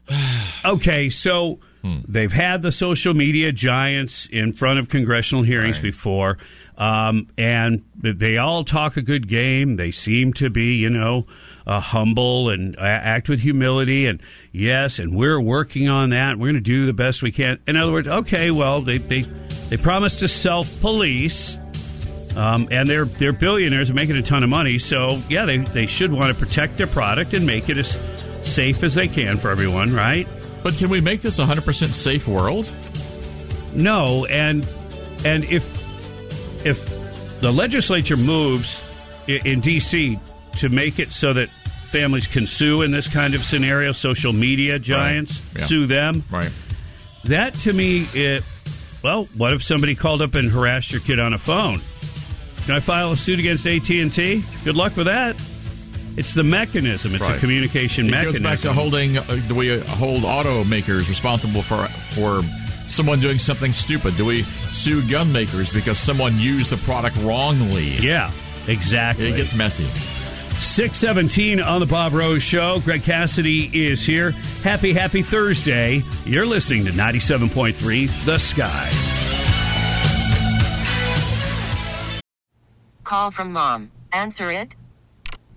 okay, 0.66 1.10
so 1.10 1.60
they've 2.08 2.32
had 2.34 2.62
the 2.62 2.72
social 2.72 3.14
media 3.14 3.52
giants 3.52 4.28
in 4.28 4.54
front 4.54 4.80
of 4.80 4.90
congressional 4.90 5.44
hearings 5.44 5.80
before, 5.80 6.38
um, 6.78 7.28
and 7.38 7.84
they 7.96 8.38
all 8.38 8.64
talk 8.64 8.98
a 8.98 9.02
good 9.02 9.28
game. 9.28 9.76
They 9.76 9.92
seem 9.92 10.34
to 10.34 10.50
be, 10.50 10.76
you 10.76 10.90
know, 10.90 11.26
uh, 11.66 11.80
humble 11.80 12.50
and 12.50 12.76
uh, 12.78 12.82
act 12.82 13.30
with 13.30 13.40
humility. 13.40 14.08
And 14.08 14.22
yes, 14.52 15.00
and 15.00 15.16
we're 15.16 15.40
working 15.40 15.90
on 15.90 16.10
that. 16.12 16.38
We're 16.38 16.52
going 16.52 16.56
to 16.56 16.62
do 16.62 16.86
the 16.86 16.94
best 16.94 17.22
we 17.22 17.32
can. 17.32 17.60
In 17.68 17.78
other 17.78 17.92
words, 17.92 18.08
okay, 18.08 18.52
well, 18.52 18.82
they 18.82 18.98
they 18.98 19.22
they 19.70 19.78
promise 19.78 20.18
to 20.20 20.28
self 20.28 20.82
police. 20.82 21.58
Um, 22.36 22.68
and 22.72 22.90
they're 22.90 23.06
they're 23.06 23.32
billionaires 23.32 23.92
and 23.92 23.96
making 23.96 24.16
a 24.16 24.24
ton 24.24 24.42
of 24.42 24.50
money, 24.50 24.80
so 24.80 25.22
yeah, 25.30 25.46
they, 25.46 25.58
they 25.58 25.86
should 25.86 26.12
want 26.12 26.34
to 26.34 26.34
protect 26.34 26.78
their 26.78 26.88
product 26.88 27.32
and 27.36 27.46
make 27.46 27.70
it 27.70 27.78
as 27.78 27.96
safe 28.42 28.82
as 28.82 28.96
they 28.96 29.08
can 29.08 29.38
for 29.38 29.52
everyone, 29.52 29.94
right? 29.94 30.28
But 30.64 30.76
can 30.76 30.90
we 30.90 31.00
make 31.00 31.22
this 31.22 31.38
a 31.38 31.46
100% 31.46 31.90
safe 31.90 32.28
world? 32.28 32.68
No, 33.74 34.26
and 34.26 34.68
and 35.26 35.44
if 35.44 35.83
if 36.66 36.90
the 37.42 37.52
legislature 37.52 38.18
moves 38.18 38.80
i- 39.28 39.40
in 39.46 39.60
D.C. 39.62 40.20
to 40.58 40.70
make 40.70 41.00
it 41.00 41.12
so 41.12 41.34
that 41.34 41.50
families 41.92 42.28
can 42.28 42.48
sue 42.48 42.82
in 42.82 42.92
this 42.92 43.08
kind 43.08 43.36
of 43.36 43.44
scenario, 43.46 43.92
social 43.92 44.34
media 44.34 44.80
giants 44.80 45.42
Yeah. 45.58 45.66
sue 45.66 45.86
them, 45.88 46.24
Right. 46.32 46.50
that 47.26 47.54
to 47.62 47.74
me, 47.74 48.08
it 48.14 48.44
well, 49.04 49.28
what 49.36 49.52
if 49.52 49.62
somebody 49.64 49.96
called 49.96 50.22
up 50.22 50.34
and 50.36 50.50
harassed 50.50 50.92
your 50.92 51.02
kid 51.02 51.20
on 51.20 51.34
a 51.34 51.38
phone? 51.38 51.82
Can 52.66 52.76
I 52.76 52.80
file 52.80 53.12
a 53.12 53.18
suit 53.18 53.38
against 53.38 53.68
AT 53.68 53.90
and 54.00 54.14
T? 54.14 54.42
Good 54.64 54.76
luck 54.78 54.96
with 54.96 55.08
that. 55.08 55.36
It's 56.16 56.34
the 56.34 56.44
mechanism. 56.44 57.14
It's 57.16 57.28
a 57.28 57.38
communication 57.40 58.08
It 58.08 58.12
mechanism. 58.12 58.44
goes 58.44 58.52
back 58.52 58.60
to 58.60 58.74
holding. 58.74 59.18
Uh, 59.18 59.24
we 59.54 59.78
hold 59.80 60.24
automakers 60.24 61.10
responsible 61.10 61.62
for 61.64 61.86
for 62.12 62.44
someone 62.94 63.20
doing 63.20 63.40
something 63.40 63.74
stupid? 63.74 64.16
Do 64.16 64.26
we 64.26 64.44
sue 64.44 65.08
gun 65.10 65.32
makers 65.32 65.74
because 65.74 66.00
someone 66.00 66.38
used 66.40 66.70
the 66.70 66.78
product 66.78 67.18
wrongly? 67.18 67.90
Yeah, 68.00 68.32
exactly. 68.68 69.30
It 69.30 69.38
gets 69.38 69.56
messy. 69.56 69.88
617 70.60 71.62
on 71.62 71.80
the 71.80 71.86
Bob 71.86 72.14
Rose 72.14 72.44
Show. 72.44 72.80
Greg 72.86 73.04
Cassidy 73.04 73.70
is 73.74 74.06
here. 74.06 74.32
Happy, 74.64 74.94
happy 74.94 75.22
Thursday. 75.22 76.02
You're 76.26 76.46
listening 76.46 76.86
to 76.86 76.92
97.3 76.92 78.26
The 78.26 78.38
Sky. 78.38 78.90
Call 83.04 83.32
from 83.32 83.52
mom. 83.52 83.92
Answer 84.14 84.52
it. 84.52 84.76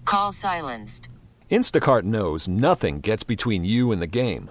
Call 0.05 0.33
silenced. 0.33 1.09
Instacart 1.51 2.03
knows 2.03 2.49
nothing 2.49 3.01
gets 3.01 3.23
between 3.23 3.65
you 3.65 3.93
and 3.93 4.03
the 4.03 4.07
game. 4.07 4.51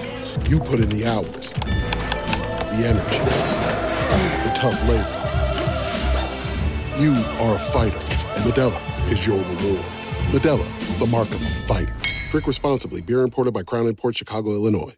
You 0.51 0.59
put 0.59 0.81
in 0.81 0.89
the 0.89 1.05
hours, 1.05 1.53
the 1.53 2.83
energy, 2.85 3.19
the 4.43 4.51
tough 4.53 4.85
labor. 4.85 5.07
You 7.01 7.13
are 7.39 7.55
a 7.55 7.57
fighter, 7.57 7.97
and 7.97 8.43
Modelo 8.43 9.09
is 9.09 9.25
your 9.25 9.37
reward. 9.37 9.85
Modelo, 10.33 10.99
the 10.99 11.05
mark 11.05 11.29
of 11.29 11.35
a 11.35 11.47
fighter. 11.47 11.95
Drink 12.31 12.47
responsibly. 12.47 13.01
Beer 13.01 13.21
imported 13.21 13.53
by 13.53 13.63
Crown 13.63 13.95
Port 13.95 14.17
Chicago, 14.17 14.51
Illinois. 14.51 14.93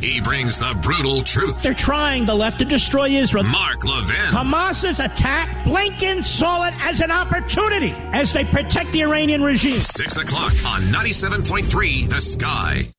He 0.00 0.22
brings 0.22 0.58
the 0.58 0.74
brutal 0.80 1.22
truth. 1.22 1.62
They're 1.62 1.74
trying 1.74 2.24
the 2.24 2.34
left 2.34 2.58
to 2.60 2.64
destroy 2.64 3.08
Israel. 3.08 3.44
Mark 3.44 3.84
Levin. 3.84 4.32
Hamas's 4.32 4.98
attack, 4.98 5.54
Blinken 5.66 6.24
saw 6.24 6.64
it 6.64 6.72
as 6.80 7.02
an 7.02 7.10
opportunity 7.10 7.92
as 8.14 8.32
they 8.32 8.44
protect 8.46 8.92
the 8.92 9.02
Iranian 9.02 9.42
regime. 9.42 9.82
Six 9.82 10.16
o'clock 10.16 10.52
on 10.64 10.80
97.3 10.84 12.08
The 12.08 12.20
Sky. 12.22 12.94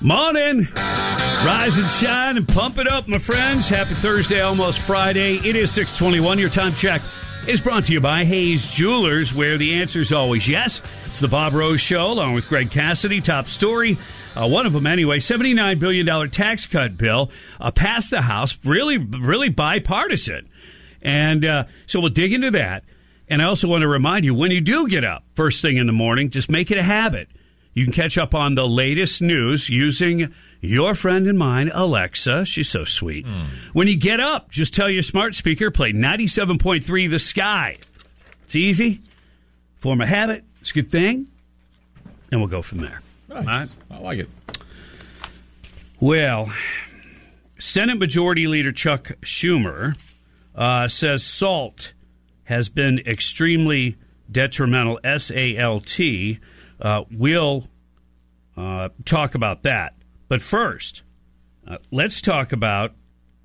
Morning. 0.00 0.66
Rise 0.74 1.78
and 1.78 1.88
shine 1.90 2.36
and 2.36 2.48
pump 2.48 2.78
it 2.78 2.88
up, 2.88 3.06
my 3.06 3.18
friends. 3.18 3.68
Happy 3.68 3.94
Thursday, 3.94 4.40
almost 4.40 4.80
Friday. 4.80 5.36
It 5.36 5.54
is 5.54 5.70
621. 5.70 6.38
Your 6.38 6.50
time 6.50 6.74
check 6.74 7.02
is 7.46 7.60
brought 7.60 7.84
to 7.84 7.92
you 7.92 8.00
by 8.00 8.24
Hayes 8.24 8.70
Jewelers, 8.72 9.32
where 9.32 9.58
the 9.58 9.74
answer 9.74 10.00
is 10.00 10.12
always 10.12 10.48
yes. 10.48 10.82
It's 11.06 11.20
the 11.20 11.28
Bob 11.28 11.52
Rose 11.52 11.80
Show, 11.80 12.12
along 12.12 12.34
with 12.34 12.48
Greg 12.48 12.70
Cassidy. 12.70 13.20
Top 13.20 13.46
story, 13.46 13.98
uh, 14.34 14.48
one 14.48 14.66
of 14.66 14.72
them 14.72 14.86
anyway, 14.86 15.18
$79 15.18 15.78
billion 15.78 16.30
tax 16.30 16.66
cut 16.66 16.96
bill 16.96 17.30
uh, 17.60 17.70
passed 17.70 18.10
the 18.10 18.22
House, 18.22 18.58
really, 18.64 18.98
really 18.98 19.48
bipartisan. 19.48 20.48
And 21.02 21.44
uh, 21.44 21.64
so 21.86 22.00
we'll 22.00 22.10
dig 22.10 22.32
into 22.32 22.50
that. 22.52 22.84
And 23.28 23.40
I 23.40 23.46
also 23.46 23.68
want 23.68 23.82
to 23.82 23.88
remind 23.88 24.24
you 24.24 24.34
when 24.34 24.50
you 24.50 24.60
do 24.60 24.88
get 24.88 25.04
up 25.04 25.24
first 25.34 25.62
thing 25.62 25.76
in 25.76 25.86
the 25.86 25.92
morning, 25.92 26.30
just 26.30 26.50
make 26.50 26.70
it 26.70 26.78
a 26.78 26.82
habit. 26.82 27.28
You 27.74 27.84
can 27.84 27.92
catch 27.92 28.18
up 28.18 28.34
on 28.34 28.54
the 28.54 28.66
latest 28.66 29.22
news 29.22 29.68
using 29.68 30.34
your 30.60 30.94
friend 30.94 31.26
and 31.26 31.38
mine, 31.38 31.70
Alexa. 31.72 32.44
She's 32.44 32.68
so 32.68 32.84
sweet. 32.84 33.24
Mm. 33.24 33.46
When 33.72 33.88
you 33.88 33.96
get 33.96 34.20
up, 34.20 34.50
just 34.50 34.74
tell 34.74 34.90
your 34.90 35.02
smart 35.02 35.34
speaker, 35.34 35.70
play 35.70 35.92
97.3 35.92 37.10
The 37.10 37.18
Sky. 37.18 37.78
It's 38.44 38.54
easy. 38.54 39.00
Form 39.78 40.00
a 40.02 40.06
habit. 40.06 40.44
It's 40.60 40.70
a 40.70 40.74
good 40.74 40.90
thing. 40.90 41.28
And 42.30 42.40
we'll 42.40 42.48
go 42.50 42.62
from 42.62 42.80
there. 42.80 43.00
Nice. 43.28 43.70
I 43.90 43.98
like 43.98 44.18
it. 44.18 44.28
Well, 45.98 46.52
Senate 47.58 47.98
Majority 47.98 48.46
Leader 48.46 48.72
Chuck 48.72 49.12
Schumer 49.22 49.96
uh, 50.54 50.88
says 50.88 51.24
SALT 51.24 51.94
has 52.52 52.68
been 52.68 52.98
extremely 53.00 53.96
detrimental, 54.30 55.00
S 55.02 55.30
A 55.30 55.56
L 55.56 55.80
T. 55.80 56.38
Uh, 56.80 57.04
we'll 57.10 57.68
uh, 58.56 58.90
talk 59.04 59.34
about 59.34 59.62
that. 59.62 59.94
But 60.28 60.42
first, 60.42 61.02
uh, 61.66 61.78
let's 61.90 62.20
talk 62.20 62.52
about 62.52 62.92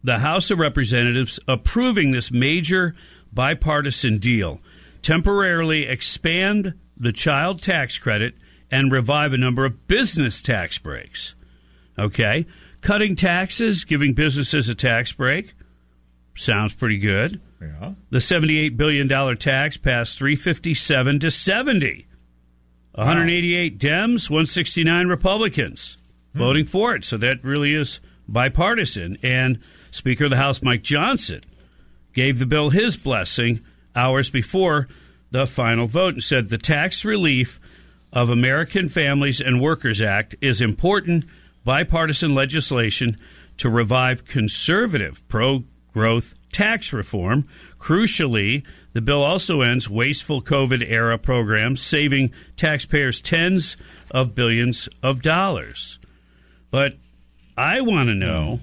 the 0.04 0.20
House 0.20 0.52
of 0.52 0.60
Representatives 0.60 1.40
approving 1.48 2.12
this 2.12 2.32
major 2.32 2.96
bipartisan 3.34 4.18
deal 4.20 4.60
temporarily 5.02 5.86
expand 5.86 6.74
the 6.98 7.12
child 7.12 7.62
tax 7.62 7.98
credit 8.00 8.34
and 8.70 8.92
revive 8.92 9.34
a 9.34 9.38
number 9.38 9.66
of 9.66 9.88
business 9.88 10.42
tax 10.42 10.78
breaks. 10.78 11.36
Okay? 11.98 12.46
Cutting 12.82 13.16
taxes, 13.16 13.86
giving 13.86 14.14
businesses 14.14 14.70
a 14.70 14.76
tax 14.76 15.14
break. 15.14 15.54
Sounds 16.36 16.74
pretty 16.74 16.98
good. 16.98 17.40
Yeah. 17.62 17.94
The 18.10 18.20
$78 18.20 18.78
billion 18.78 19.08
tax 19.38 19.78
passed 19.78 20.18
357 20.18 21.20
to 21.20 21.32
70. 21.32 22.08
188 22.94 23.80
Dems, 23.80 24.30
169 24.30 25.08
Republicans 25.08 25.98
hmm. 26.34 26.40
voting 26.40 26.66
for 26.66 26.96
it. 26.96 27.06
So 27.06 27.18
that 27.18 27.44
really 27.44 27.76
is 27.76 28.00
bipartisan. 28.28 29.18
And 29.24 29.60
Speaker 29.92 30.26
of 30.26 30.32
the 30.32 30.38
House 30.38 30.62
Mike 30.62 30.84
Johnson 30.84 31.42
gave 32.14 32.40
the 32.40 32.46
bill 32.46 32.70
his 32.70 32.98
blessing 32.98 33.62
hours 33.96 34.30
before 34.30 34.88
the 35.32 35.46
final 35.46 35.88
vote 35.88 36.16
and 36.16 36.24
said 36.24 36.50
the 36.50 36.58
Tax 36.58 37.04
Relief 37.06 37.60
of 38.14 38.30
American 38.30 38.90
Families 38.90 39.42
and 39.42 39.62
Workers 39.62 40.02
Act 40.02 40.36
is 40.42 40.62
important 40.62 41.26
bipartisan 41.64 42.34
legislation 42.34 43.18
to 43.58 43.70
revive 43.70 44.26
conservative 44.26 45.28
pro 45.28 45.64
growth 45.94 46.34
tax 46.52 46.94
reform. 46.94 47.46
Crucially, 47.80 48.66
the 48.94 49.02
bill 49.02 49.24
also 49.24 49.62
ends 49.62 49.90
wasteful 49.90 50.42
COVID 50.42 50.84
era 50.90 51.18
programs, 51.18 51.82
saving 51.82 52.32
taxpayers 52.56 53.22
tens 53.22 53.78
of 54.12 54.34
billions 54.34 54.90
of 55.04 55.22
dollars. 55.22 56.00
But 56.72 56.96
I 57.58 57.82
want 57.82 58.10
to 58.10 58.16
know 58.16 58.60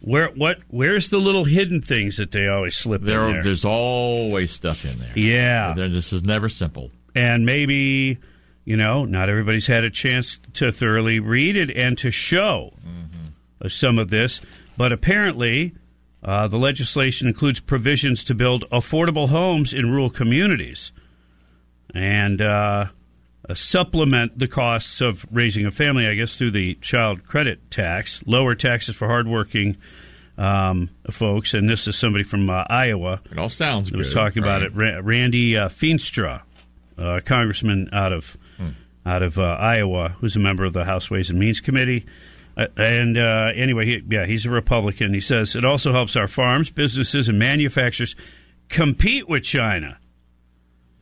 where 0.00 0.28
what 0.28 0.60
where's 0.68 1.10
the 1.10 1.18
little 1.18 1.44
hidden 1.44 1.82
things 1.82 2.16
that 2.16 2.30
they 2.30 2.46
always 2.46 2.76
slip 2.76 3.02
there, 3.02 3.26
in 3.26 3.34
there? 3.34 3.42
There's 3.42 3.64
always 3.64 4.52
stuff 4.52 4.84
in 4.84 4.98
there. 4.98 5.12
Yeah, 5.14 5.74
there, 5.74 5.88
this 5.88 6.12
is 6.12 6.24
never 6.24 6.48
simple. 6.48 6.90
And 7.14 7.44
maybe 7.44 8.18
you 8.64 8.76
know 8.76 9.04
not 9.04 9.28
everybody's 9.28 9.66
had 9.66 9.84
a 9.84 9.90
chance 9.90 10.38
to 10.54 10.70
thoroughly 10.70 11.20
read 11.20 11.56
it 11.56 11.70
and 11.70 11.98
to 11.98 12.10
show 12.10 12.74
mm-hmm. 12.86 13.68
some 13.68 13.98
of 13.98 14.10
this, 14.10 14.40
but 14.76 14.92
apparently 14.92 15.74
uh, 16.22 16.48
the 16.48 16.58
legislation 16.58 17.28
includes 17.28 17.60
provisions 17.60 18.24
to 18.24 18.34
build 18.34 18.68
affordable 18.70 19.28
homes 19.28 19.72
in 19.72 19.90
rural 19.90 20.10
communities 20.10 20.92
and 21.94 22.42
uh, 22.42 22.86
uh, 23.48 23.54
supplement 23.54 24.38
the 24.38 24.48
costs 24.48 25.00
of 25.00 25.24
raising 25.30 25.64
a 25.64 25.70
family, 25.70 26.06
I 26.06 26.14
guess, 26.14 26.36
through 26.36 26.50
the 26.50 26.74
child 26.76 27.24
credit 27.24 27.70
tax, 27.70 28.22
lower 28.26 28.54
taxes 28.54 28.96
for 28.96 29.06
hardworking 29.06 29.76
um, 30.36 30.90
folks. 31.10 31.54
And 31.54 31.68
this 31.68 31.86
is 31.86 31.96
somebody 31.96 32.24
from 32.24 32.50
uh, 32.50 32.64
Iowa. 32.68 33.20
It 33.30 33.38
all 33.38 33.48
sounds 33.48 33.90
good. 33.90 33.98
was 33.98 34.12
talking 34.12 34.42
right. 34.42 34.62
about 34.62 34.62
it. 34.62 35.02
Randy 35.02 35.56
uh, 35.56 35.68
Feenstra, 35.68 36.42
uh, 36.98 37.20
congressman 37.24 37.88
out 37.92 38.12
of, 38.12 38.36
hmm. 38.56 38.70
out 39.06 39.22
of 39.22 39.38
Iowa, 39.38 40.16
who's 40.18 40.34
a 40.34 40.40
member 40.40 40.64
of 40.64 40.72
the 40.72 40.84
House 40.84 41.10
Ways 41.10 41.30
and 41.30 41.38
Means 41.38 41.60
Committee. 41.60 42.06
Uh, 42.58 42.66
and 42.76 43.16
uh, 43.16 43.52
anyway, 43.54 43.86
he, 43.86 44.02
yeah, 44.10 44.26
he's 44.26 44.44
a 44.44 44.50
Republican. 44.50 45.14
He 45.14 45.20
says 45.20 45.54
it 45.54 45.64
also 45.64 45.92
helps 45.92 46.16
our 46.16 46.26
farms, 46.28 46.70
businesses, 46.70 47.28
and 47.28 47.38
manufacturers 47.38 48.16
compete 48.68 49.28
with 49.28 49.44
China. 49.44 49.98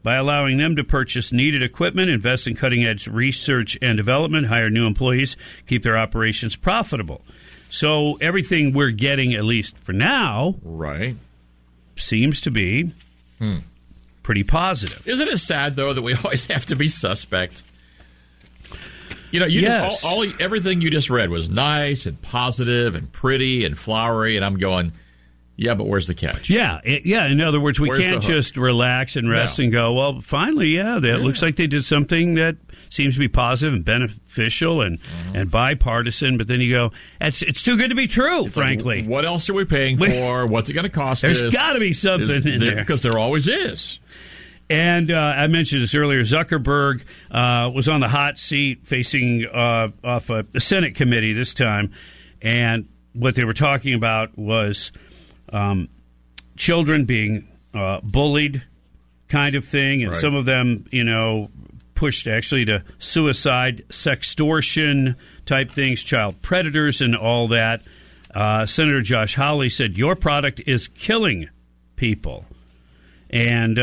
by 0.02 0.14
allowing 0.16 0.56
them 0.58 0.76
to 0.76 0.84
purchase 0.84 1.32
needed 1.32 1.62
equipment, 1.64 2.08
invest 2.10 2.46
in 2.46 2.54
cutting 2.54 2.84
edge 2.84 3.08
research 3.08 3.76
and 3.82 3.96
development, 3.96 4.46
hire 4.46 4.70
new 4.70 4.86
employees, 4.86 5.36
keep 5.66 5.82
their 5.82 5.96
operations 5.98 6.54
profitable. 6.54 7.22
So 7.70 8.14
everything 8.20 8.72
we're 8.72 8.90
getting, 8.92 9.34
at 9.34 9.42
least 9.44 9.76
for 9.78 9.92
now, 9.92 10.54
right, 10.62 11.16
seems 11.96 12.40
to 12.42 12.50
be 12.52 12.92
Hmm. 13.40 13.56
pretty 14.22 14.44
positive. 14.44 15.02
Isn't 15.08 15.26
it 15.28 15.38
sad 15.38 15.74
though 15.74 15.92
that 15.92 16.02
we 16.02 16.14
always 16.24 16.46
have 16.46 16.66
to 16.66 16.76
be 16.76 16.88
suspect? 16.88 17.62
You 19.30 19.40
know, 19.40 19.46
you 19.46 19.60
Yes. 19.62 19.92
just, 19.94 20.04
all, 20.04 20.24
all 20.24 20.32
everything 20.40 20.80
you 20.80 20.90
just 20.90 21.10
read 21.10 21.30
was 21.30 21.48
nice 21.48 22.06
and 22.06 22.20
positive 22.22 22.94
and 22.94 23.10
pretty 23.12 23.64
and 23.64 23.76
flowery, 23.76 24.36
and 24.36 24.44
I'm 24.44 24.56
going, 24.58 24.92
yeah, 25.58 25.74
but 25.74 25.86
where's 25.86 26.06
the 26.06 26.14
catch? 26.14 26.50
Yeah, 26.50 26.80
it, 26.84 27.06
yeah. 27.06 27.26
In 27.26 27.40
other 27.40 27.58
words, 27.58 27.80
we 27.80 27.88
Where's 27.88 28.00
can't 28.02 28.22
just 28.22 28.58
relax 28.58 29.16
and 29.16 29.28
rest 29.30 29.58
No. 29.58 29.62
and 29.64 29.72
go. 29.72 29.92
Well, 29.94 30.20
finally, 30.20 30.68
yeah, 30.68 30.98
that 30.98 31.20
looks 31.22 31.40
like 31.42 31.56
they 31.56 31.66
did 31.66 31.82
something 31.82 32.34
that 32.34 32.56
seems 32.90 33.14
to 33.14 33.20
be 33.20 33.28
positive 33.28 33.72
and 33.74 33.82
beneficial 33.84 34.82
and 34.82 34.98
Mm-hmm. 35.00 35.36
and 35.36 35.50
bipartisan. 35.50 36.36
But 36.36 36.46
then 36.48 36.60
you 36.60 36.72
go, 36.72 36.92
it's 37.22 37.40
it's 37.40 37.62
too 37.62 37.78
good 37.78 37.88
to 37.88 37.94
be 37.94 38.06
true. 38.06 38.48
frankly, 38.50 39.04
What 39.06 39.24
else 39.24 39.48
are 39.48 39.54
we 39.54 39.64
paying 39.64 39.96
for? 39.96 40.46
What's 40.46 40.68
it 40.68 40.74
going 40.74 40.84
to 40.84 40.90
cost 40.90 41.22
There's 41.22 41.40
gotta 41.50 41.80
be 41.80 41.94
something 41.94 42.28
Is- 42.30 42.44
in 42.46 42.60
there. 42.60 42.76
because 42.76 43.00
there 43.02 43.18
always 43.18 43.48
is. 43.48 43.98
And 44.68 45.12
uh, 45.12 45.14
I 45.14 45.46
mentioned 45.46 45.82
this 45.82 45.94
earlier. 45.94 46.22
Zuckerberg 46.22 47.02
uh, 47.30 47.70
was 47.72 47.88
on 47.88 48.00
the 48.00 48.08
hot 48.08 48.36
seat, 48.38 48.84
facing 48.84 49.44
uh, 49.46 49.88
off 50.02 50.28
a, 50.30 50.44
a 50.54 50.60
Senate 50.60 50.96
committee 50.96 51.32
this 51.32 51.54
time, 51.54 51.92
and 52.42 52.88
what 53.12 53.36
they 53.36 53.44
were 53.44 53.52
talking 53.54 53.94
about 53.94 54.36
was 54.36 54.90
um, 55.52 55.88
children 56.56 57.04
being 57.04 57.46
uh, 57.74 58.00
bullied, 58.02 58.62
kind 59.28 59.54
of 59.54 59.64
thing, 59.64 60.02
and 60.02 60.10
Right. 60.12 60.20
some 60.20 60.34
of 60.34 60.46
them, 60.46 60.86
you 60.90 61.04
know, 61.04 61.48
pushed 61.94 62.26
actually 62.26 62.64
to 62.64 62.82
suicide, 62.98 63.84
sextortion 63.88 65.14
type 65.44 65.70
things, 65.70 66.02
child 66.02 66.42
predators, 66.42 67.00
and 67.00 67.14
all 67.16 67.48
that. 67.48 67.82
Uh, 68.34 68.66
Senator 68.66 69.00
Josh 69.00 69.36
Hawley 69.36 69.70
said, 69.70 69.96
"Your 69.96 70.16
product 70.16 70.60
is 70.66 70.88
killing 70.88 71.48
people," 71.94 72.44
and. 73.30 73.78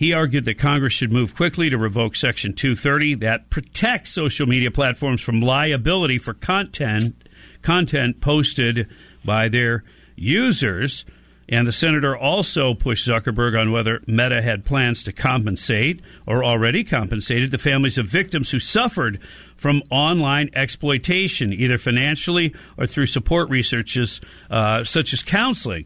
He 0.00 0.14
argued 0.14 0.46
that 0.46 0.56
Congress 0.56 0.94
should 0.94 1.12
move 1.12 1.36
quickly 1.36 1.68
to 1.68 1.76
revoke 1.76 2.16
Section 2.16 2.54
230 2.54 3.16
that 3.16 3.50
protects 3.50 4.12
social 4.12 4.46
media 4.46 4.70
platforms 4.70 5.20
from 5.20 5.42
liability 5.42 6.16
for 6.16 6.32
content 6.32 7.14
content 7.60 8.22
posted 8.22 8.88
by 9.26 9.50
their 9.50 9.84
users. 10.16 11.04
And 11.50 11.66
the 11.66 11.72
senator 11.72 12.16
also 12.16 12.72
pushed 12.72 13.06
Zuckerberg 13.06 13.60
on 13.60 13.72
whether 13.72 14.00
Meta 14.06 14.40
had 14.40 14.64
plans 14.64 15.04
to 15.04 15.12
compensate 15.12 16.00
or 16.26 16.42
already 16.42 16.82
compensated 16.82 17.50
the 17.50 17.58
families 17.58 17.98
of 17.98 18.06
victims 18.06 18.50
who 18.50 18.58
suffered 18.58 19.20
from 19.56 19.82
online 19.90 20.48
exploitation, 20.54 21.52
either 21.52 21.76
financially 21.76 22.54
or 22.78 22.86
through 22.86 23.04
support 23.04 23.50
researches 23.50 24.22
uh, 24.50 24.82
such 24.82 25.12
as 25.12 25.22
counseling. 25.22 25.84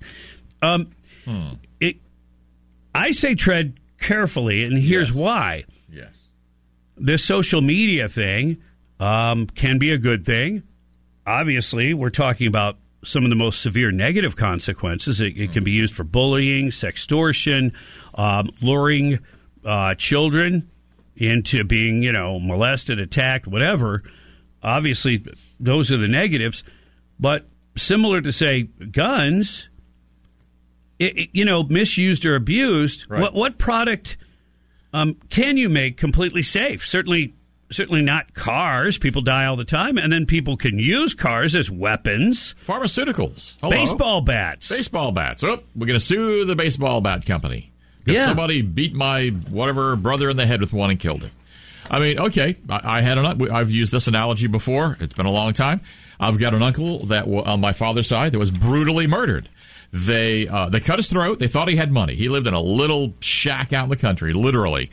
Um, 0.62 0.90
it, 1.80 1.96
I 2.94 3.10
say 3.10 3.34
tread 3.34 3.80
carefully, 4.04 4.62
and 4.64 4.78
here's 4.78 5.12
why. 5.12 5.64
Yes. 5.90 6.12
This 6.96 7.24
social 7.24 7.60
media 7.60 8.08
thing 8.08 8.58
um, 9.00 9.46
can 9.46 9.78
be 9.78 9.92
a 9.92 9.98
good 9.98 10.24
thing. 10.24 10.62
Obviously, 11.26 11.94
we're 11.94 12.10
talking 12.10 12.46
about 12.46 12.76
some 13.04 13.24
of 13.24 13.30
the 13.30 13.36
most 13.36 13.60
severe 13.60 13.90
negative 13.90 14.36
consequences. 14.36 15.20
It, 15.20 15.36
it 15.36 15.52
can 15.52 15.64
be 15.64 15.72
used 15.72 15.94
for 15.94 16.04
bullying, 16.04 16.68
sextortion, 16.68 17.72
um, 18.14 18.50
luring 18.60 19.18
uh, 19.64 19.94
children 19.94 20.70
into 21.16 21.64
being, 21.64 22.02
you 22.02 22.12
know, 22.12 22.38
molested, 22.38 22.98
attacked, 22.98 23.46
whatever. 23.46 24.02
Obviously, 24.62 25.24
those 25.60 25.92
are 25.92 25.98
the 25.98 26.08
negatives. 26.08 26.64
But 27.18 27.46
similar 27.76 28.20
to, 28.20 28.32
say, 28.32 28.62
guns, 28.62 29.68
it, 30.98 31.30
you 31.32 31.44
know, 31.44 31.62
misused 31.64 32.24
or 32.24 32.34
abused, 32.36 33.04
Right. 33.08 33.20
what, 33.22 33.34
what 33.34 33.58
product 33.58 34.16
um, 34.92 35.14
can 35.30 35.56
you 35.56 35.68
make 35.68 35.96
completely 35.96 36.42
safe? 36.42 36.86
Certainly, 36.86 37.34
certainly 37.72 38.02
not 38.02 38.34
cars. 38.34 38.96
People 38.98 39.22
die 39.22 39.44
all 39.46 39.56
the 39.56 39.64
time, 39.64 39.98
and 39.98 40.12
then 40.12 40.24
people 40.26 40.56
can 40.56 40.78
use 40.78 41.14
cars 41.14 41.56
as 41.56 41.70
weapons. 41.70 42.54
Pharmaceuticals, 42.64 43.54
Hello. 43.60 43.70
baseball 43.70 44.20
bats, 44.20 44.68
baseball 44.68 45.10
bats. 45.12 45.42
Oh, 45.42 45.60
we're 45.74 45.86
going 45.86 45.98
to 45.98 46.04
sue 46.04 46.44
the 46.44 46.54
baseball 46.54 47.00
bat 47.00 47.26
company 47.26 47.72
because 48.04 48.20
Yeah. 48.20 48.26
somebody 48.26 48.62
beat 48.62 48.94
my 48.94 49.28
whatever 49.50 49.96
brother 49.96 50.30
in 50.30 50.36
the 50.36 50.46
head 50.46 50.60
with 50.60 50.72
one 50.72 50.90
and 50.90 51.00
killed 51.00 51.22
him. 51.22 51.30
I 51.90 51.98
mean, 51.98 52.18
okay, 52.18 52.56
I, 52.70 52.98
I 52.98 53.00
had 53.02 53.18
an. 53.18 53.50
I've 53.50 53.70
used 53.70 53.92
this 53.92 54.06
analogy 54.06 54.46
before. 54.46 54.96
It's 55.00 55.14
been 55.14 55.26
a 55.26 55.30
long 55.32 55.52
time. 55.52 55.80
I've 56.20 56.38
got 56.38 56.54
an 56.54 56.62
uncle 56.62 57.06
that 57.06 57.26
on 57.26 57.60
my 57.60 57.72
father's 57.72 58.06
side 58.06 58.32
that 58.32 58.38
was 58.38 58.50
brutally 58.52 59.06
murdered. 59.06 59.48
They 59.94 60.48
uh, 60.48 60.70
they 60.70 60.80
cut 60.80 60.98
his 60.98 61.08
throat. 61.08 61.38
They 61.38 61.46
thought 61.46 61.68
he 61.68 61.76
had 61.76 61.92
money. 61.92 62.16
He 62.16 62.28
lived 62.28 62.48
in 62.48 62.54
a 62.54 62.60
little 62.60 63.14
shack 63.20 63.72
out 63.72 63.84
in 63.84 63.90
the 63.90 63.96
country, 63.96 64.32
literally. 64.32 64.90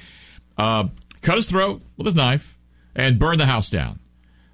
Uh, 0.60 0.90
cut 1.24 1.38
his 1.38 1.48
throat 1.48 1.82
with 1.98 2.06
his 2.06 2.14
knife 2.14 2.56
and 2.96 3.18
burned 3.18 3.40
the 3.40 3.48
house 3.48 3.72
down. 3.72 4.00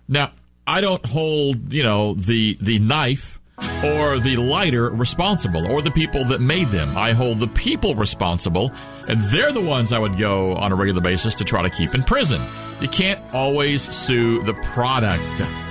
Now, 0.08 0.32
I 0.66 0.80
don't 0.80 1.06
hold, 1.06 1.74
you 1.74 1.84
know, 1.84 2.14
the 2.14 2.58
the 2.62 2.80
knife 2.80 3.42
or 3.84 4.20
the 4.20 4.38
lighter 4.38 4.90
responsible 4.90 5.70
or 5.70 5.82
the 5.82 5.92
people 5.92 6.24
that 6.24 6.40
made 6.40 6.70
them. 6.70 6.96
I 6.96 7.12
hold 7.12 7.42
the 7.42 7.50
people 7.50 7.94
responsible, 7.96 8.72
and 9.10 9.20
they're 9.24 9.52
the 9.52 9.60
ones 9.60 9.92
I 9.92 10.00
would 10.00 10.18
go 10.18 10.56
on 10.56 10.72
a 10.72 10.76
regular 10.76 11.02
basis 11.02 11.36
to 11.36 11.44
try 11.44 11.62
to 11.62 11.70
keep 11.70 11.94
in 11.94 12.04
prison. 12.04 12.42
You 12.80 12.88
can't 12.88 13.20
always 13.34 13.94
sue 13.94 14.42
the 14.44 14.54
product. 14.72 15.24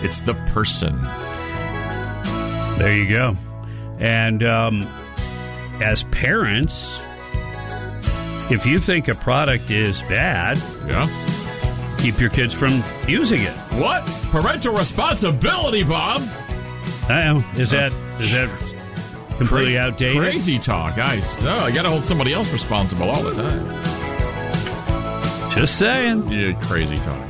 It's 0.02 0.20
the 0.20 0.34
person. 0.52 1.00
There 2.76 2.94
you 2.94 3.08
go. 3.08 3.32
And 3.98 4.42
um, 4.42 4.82
as 5.82 6.04
parents, 6.04 6.98
if 8.50 8.64
you 8.66 8.78
think 8.78 9.08
a 9.08 9.14
product 9.14 9.70
is 9.70 10.02
bad, 10.02 10.58
yeah, 10.86 11.08
keep 11.98 12.20
your 12.20 12.30
kids 12.30 12.54
from 12.54 12.82
using 13.08 13.40
it. 13.40 13.52
What 13.80 14.04
parental 14.30 14.74
responsibility, 14.74 15.82
Bob? 15.82 16.22
I 17.08 17.24
know. 17.24 17.44
Is 17.54 17.70
that 17.70 17.92
is 18.20 18.32
that 18.32 18.48
completely 19.38 19.74
Cra- 19.74 19.82
outdated? 19.82 20.18
Crazy 20.22 20.58
talk, 20.58 20.96
guys. 20.96 21.42
No, 21.42 21.56
I 21.56 21.70
got 21.72 21.82
to 21.82 21.90
hold 21.90 22.04
somebody 22.04 22.32
else 22.32 22.52
responsible 22.52 23.08
all 23.10 23.22
the 23.22 23.34
time. 23.34 23.66
Just 25.56 25.78
saying. 25.78 26.28
Yeah, 26.30 26.52
crazy 26.62 26.96
talk. 26.96 27.22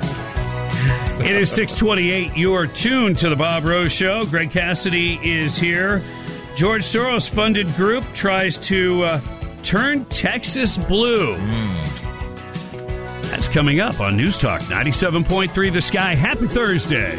It 1.24 1.36
is 1.36 1.50
628. 1.50 2.36
You 2.36 2.54
are 2.54 2.66
tuned 2.66 3.18
to 3.18 3.28
the 3.30 3.36
Bob 3.36 3.64
Rose 3.64 3.92
Show. 3.92 4.24
Greg 4.26 4.50
Cassidy 4.50 5.18
is 5.22 5.56
here. 5.56 6.02
George 6.56 6.84
Soros 6.84 7.28
funded 7.28 7.68
group 7.74 8.02
tries 8.14 8.56
to 8.56 9.02
uh, 9.04 9.20
turn 9.62 10.06
Texas 10.06 10.78
blue. 10.78 11.36
That's 13.28 13.46
coming 13.46 13.80
up 13.80 14.00
on 14.00 14.16
News 14.16 14.38
Talk 14.38 14.62
97.3 14.62 15.70
The 15.70 15.82
Sky. 15.82 16.14
Happy 16.14 16.46
Thursday. 16.46 17.18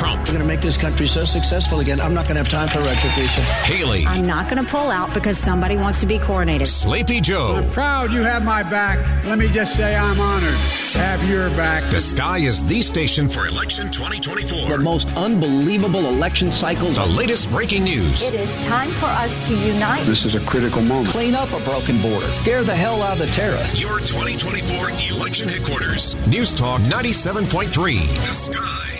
Trump. 0.00 0.20
We're 0.20 0.32
going 0.32 0.40
to 0.40 0.46
make 0.46 0.62
this 0.62 0.78
country 0.78 1.06
so 1.06 1.26
successful 1.26 1.80
again. 1.80 2.00
I'm 2.00 2.14
not 2.14 2.24
going 2.26 2.36
to 2.36 2.40
have 2.40 2.48
time 2.48 2.68
for 2.68 2.80
retribution. 2.80 3.44
Haley. 3.64 4.06
I'm 4.06 4.26
not 4.26 4.48
going 4.48 4.64
to 4.64 4.68
pull 4.68 4.90
out 4.90 5.12
because 5.12 5.36
somebody 5.36 5.76
wants 5.76 6.00
to 6.00 6.06
be 6.06 6.18
coronated. 6.18 6.68
Sleepy 6.68 7.20
Joe. 7.20 7.68
Proud 7.72 8.10
you 8.10 8.22
have 8.22 8.42
my 8.42 8.62
back. 8.62 8.98
Let 9.26 9.38
me 9.38 9.48
just 9.48 9.76
say 9.76 9.94
I'm 9.94 10.18
honored 10.18 10.58
to 10.92 10.98
have 10.98 11.28
your 11.28 11.50
back. 11.50 11.90
The 11.90 12.00
Sky 12.00 12.38
is 12.38 12.64
the 12.64 12.80
station 12.80 13.28
for 13.28 13.46
election 13.46 13.90
2024. 13.90 14.70
The 14.74 14.82
most 14.82 15.14
unbelievable 15.16 16.06
election 16.06 16.50
cycles. 16.50 16.96
The 16.96 17.04
latest 17.04 17.50
breaking 17.50 17.84
news. 17.84 18.22
It 18.22 18.32
is 18.32 18.58
time 18.60 18.92
for 18.92 19.04
us 19.06 19.46
to 19.48 19.54
unite. 19.54 20.06
This 20.06 20.24
is 20.24 20.34
a 20.34 20.40
critical 20.40 20.80
moment. 20.80 21.08
Clean 21.08 21.34
up 21.34 21.52
a 21.52 21.60
broken 21.60 22.00
border. 22.00 22.32
Scare 22.32 22.62
the 22.62 22.74
hell 22.74 23.02
out 23.02 23.20
of 23.20 23.26
the 23.26 23.26
terrorists. 23.34 23.78
Your 23.78 23.98
2024 23.98 25.10
election 25.10 25.46
headquarters. 25.46 26.14
News 26.26 26.54
Talk 26.54 26.80
97.3. 26.80 28.06
The 28.06 28.32
Sky. 28.32 28.99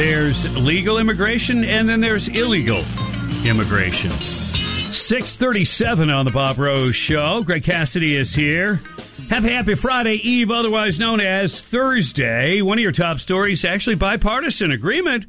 There's 0.00 0.56
legal 0.56 0.96
immigration 0.96 1.62
and 1.62 1.86
then 1.86 2.00
there's 2.00 2.26
illegal 2.28 2.86
immigration. 3.44 4.10
637 4.10 6.08
on 6.08 6.24
the 6.24 6.30
Bob 6.30 6.56
Rose 6.56 6.96
Show. 6.96 7.42
Greg 7.42 7.64
Cassidy 7.64 8.16
is 8.16 8.34
here. 8.34 8.80
Happy, 9.28 9.50
happy 9.50 9.74
Friday 9.74 10.14
Eve, 10.14 10.50
otherwise 10.50 10.98
known 10.98 11.20
as 11.20 11.60
Thursday. 11.60 12.62
One 12.62 12.78
of 12.78 12.82
your 12.82 12.92
top 12.92 13.18
stories, 13.18 13.62
actually 13.62 13.96
bipartisan 13.96 14.70
agreement. 14.70 15.26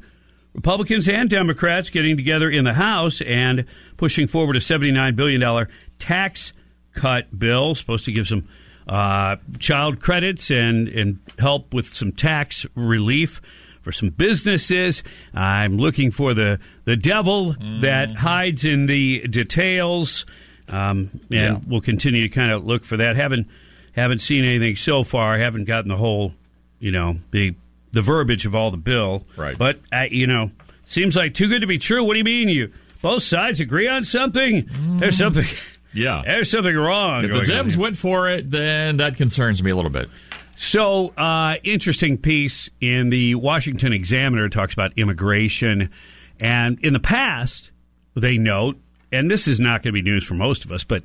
Republicans 0.54 1.06
and 1.06 1.28
Democrats 1.28 1.90
getting 1.90 2.16
together 2.16 2.48
in 2.48 2.64
the 2.64 2.72
House 2.72 3.20
and 3.20 3.66
pushing 3.98 4.26
forward 4.26 4.56
a 4.56 4.60
$79 4.60 5.14
billion 5.14 5.68
tax 5.98 6.54
cut 6.94 7.38
bill, 7.38 7.74
supposed 7.74 8.06
to 8.06 8.12
give 8.12 8.26
some 8.26 8.48
uh, 8.88 9.36
child 9.58 10.00
credits 10.00 10.50
and, 10.50 10.88
and 10.88 11.20
help 11.38 11.74
with 11.74 11.94
some 11.94 12.10
tax 12.10 12.64
relief 12.74 13.42
for 13.82 13.92
some 13.92 14.10
businesses. 14.10 15.02
I'm 15.34 15.76
looking 15.76 16.10
for 16.10 16.34
the, 16.34 16.58
the 16.84 16.96
devil 16.96 17.54
mm. 17.54 17.82
that 17.82 18.16
hides 18.16 18.64
in 18.64 18.86
the 18.86 19.26
details, 19.28 20.24
um, 20.70 21.10
and 21.30 21.30
yeah. 21.30 21.58
we'll 21.66 21.80
continue 21.80 22.22
to 22.22 22.28
kind 22.28 22.50
of 22.50 22.64
look 22.64 22.84
for 22.84 22.96
that. 22.96 23.16
Haven't 23.16 23.48
haven't 23.92 24.20
seen 24.20 24.44
anything 24.44 24.76
so 24.76 25.04
far. 25.04 25.38
Haven't 25.38 25.64
gotten 25.64 25.88
the 25.88 25.96
whole, 25.96 26.32
you 26.78 26.90
know, 26.90 27.18
the 27.30 27.54
the 27.92 28.00
verbiage 28.00 28.46
of 28.46 28.54
all 28.54 28.70
the 28.70 28.76
bill. 28.76 29.24
Right. 29.36 29.56
But 29.56 29.80
uh, 29.92 30.06
you 30.10 30.26
know, 30.26 30.50
seems 30.86 31.16
like 31.16 31.34
too 31.34 31.48
good 31.48 31.60
to 31.60 31.66
be 31.66 31.78
true. 31.78 32.02
What 32.04 32.14
do 32.14 32.18
you 32.18 32.24
mean? 32.24 32.48
You 32.48 32.72
both 33.02 33.22
sides 33.22 33.60
agree 33.60 33.88
on 33.88 34.04
something? 34.04 34.64
Mm. 34.64 35.00
There's 35.00 35.18
something. 35.18 35.44
Yeah. 35.94 36.22
There's 36.24 36.50
something 36.50 36.74
wrong. 36.74 37.24
If 37.24 37.30
the 37.30 37.52
Dems 37.52 37.76
went 37.76 37.98
for 37.98 38.26
it, 38.26 38.50
then 38.50 38.96
that 38.96 39.18
concerns 39.18 39.62
me 39.62 39.70
a 39.70 39.76
little 39.76 39.90
bit. 39.90 40.08
So, 40.62 41.08
uh, 41.16 41.56
interesting 41.64 42.18
piece 42.18 42.70
in 42.80 43.10
the 43.10 43.34
Washington 43.34 43.92
Examiner 43.92 44.48
talks 44.48 44.72
about 44.72 44.92
immigration. 44.96 45.90
And 46.38 46.78
in 46.84 46.92
the 46.92 47.00
past, 47.00 47.72
they 48.14 48.38
note, 48.38 48.78
and 49.10 49.28
this 49.28 49.48
is 49.48 49.58
not 49.58 49.82
going 49.82 49.92
to 49.92 49.92
be 49.92 50.02
news 50.02 50.22
for 50.24 50.34
most 50.34 50.64
of 50.64 50.70
us, 50.70 50.84
but 50.84 51.02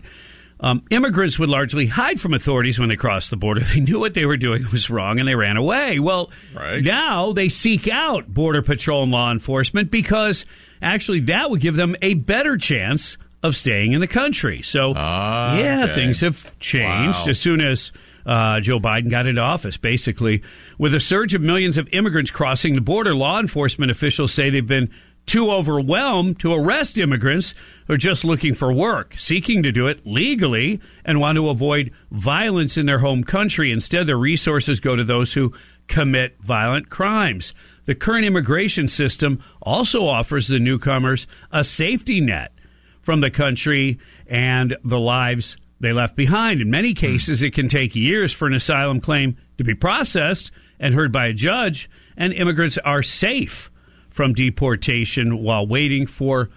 um, 0.59 0.83
immigrants 0.91 1.39
would 1.39 1.49
largely 1.49 1.87
hide 1.87 2.21
from 2.21 2.35
authorities 2.35 2.77
when 2.77 2.89
they 2.89 2.95
crossed 2.95 3.31
the 3.31 3.35
border. 3.35 3.61
They 3.73 3.79
knew 3.79 3.99
what 3.99 4.13
they 4.13 4.27
were 4.27 4.37
doing 4.37 4.63
was 4.71 4.91
wrong 4.91 5.17
and 5.17 5.27
they 5.27 5.33
ran 5.33 5.57
away. 5.57 5.97
Well, 5.97 6.29
right. 6.53 6.83
now 6.83 7.33
they 7.33 7.49
seek 7.49 7.87
out 7.87 8.27
Border 8.31 8.61
Patrol 8.61 9.01
and 9.01 9.11
law 9.11 9.31
enforcement 9.31 9.89
because 9.89 10.45
actually 10.83 11.21
that 11.21 11.49
would 11.49 11.61
give 11.61 11.75
them 11.75 11.95
a 12.03 12.13
better 12.13 12.57
chance 12.57 13.17
of 13.41 13.57
staying 13.57 13.93
in 13.93 14.01
the 14.01 14.07
country. 14.07 14.61
So, 14.61 14.91
uh, 14.91 15.55
yeah, 15.59 15.85
okay. 15.85 15.95
things 15.95 16.21
have 16.21 16.59
changed 16.59 17.19
Wow. 17.21 17.25
as 17.27 17.39
soon 17.39 17.61
as 17.61 17.91
uh, 18.27 18.59
Joe 18.59 18.79
Biden 18.79 19.09
got 19.09 19.25
into 19.25 19.41
office. 19.41 19.77
Basically, 19.77 20.43
with 20.77 20.93
a 20.93 20.99
surge 20.99 21.33
of 21.33 21.41
millions 21.41 21.77
of 21.77 21.87
immigrants 21.93 22.29
crossing 22.29 22.75
the 22.75 22.81
border, 22.81 23.15
law 23.15 23.39
enforcement 23.39 23.89
officials 23.89 24.33
say 24.33 24.49
they've 24.49 24.67
been 24.67 24.91
too 25.25 25.51
overwhelmed 25.51 26.39
to 26.39 26.53
arrest 26.53 26.97
immigrants 26.97 27.53
who 27.85 27.93
are 27.93 27.97
just 27.97 28.23
looking 28.23 28.53
for 28.53 28.71
work, 28.71 29.13
seeking 29.17 29.63
to 29.63 29.71
do 29.71 29.87
it 29.87 30.05
legally, 30.05 30.79
and 31.03 31.19
want 31.19 31.35
to 31.35 31.49
avoid 31.49 31.91
violence 32.11 32.77
in 32.77 32.85
their 32.85 32.99
home 32.99 33.23
country. 33.23 33.71
Instead, 33.71 34.07
their 34.07 34.17
resources 34.17 34.79
go 34.79 34.95
to 34.95 35.03
those 35.03 35.33
who 35.33 35.53
commit 35.87 36.37
violent 36.41 36.89
crimes. 36.89 37.53
The 37.85 37.95
current 37.95 38.25
immigration 38.25 38.87
system 38.87 39.43
also 39.61 40.07
offers 40.07 40.47
the 40.47 40.59
newcomers 40.59 41.27
a 41.51 41.63
safety 41.63 42.19
net 42.19 42.53
from 43.01 43.21
the 43.21 43.31
country 43.31 43.99
and 44.27 44.75
the 44.83 44.99
lives 44.99 45.55
they 45.79 45.91
left 45.93 46.15
behind. 46.15 46.61
In 46.61 46.69
many 46.69 46.93
cases, 46.93 47.43
it 47.43 47.53
can 47.53 47.67
take 47.67 47.95
years 47.95 48.31
for 48.33 48.47
an 48.47 48.53
asylum 48.53 48.99
claim 49.01 49.37
to 49.57 49.63
be 49.63 49.73
processed 49.75 50.51
and 50.79 50.93
heard 50.93 51.11
by 51.11 51.27
a 51.27 51.33
judge, 51.33 51.89
and 52.15 52.33
immigrants 52.33 52.77
are 52.79 53.03
safe 53.03 53.71
from 54.09 54.33
deportation 54.33 55.37
while 55.43 55.65
waiting 55.67 56.05
for 56.07 56.49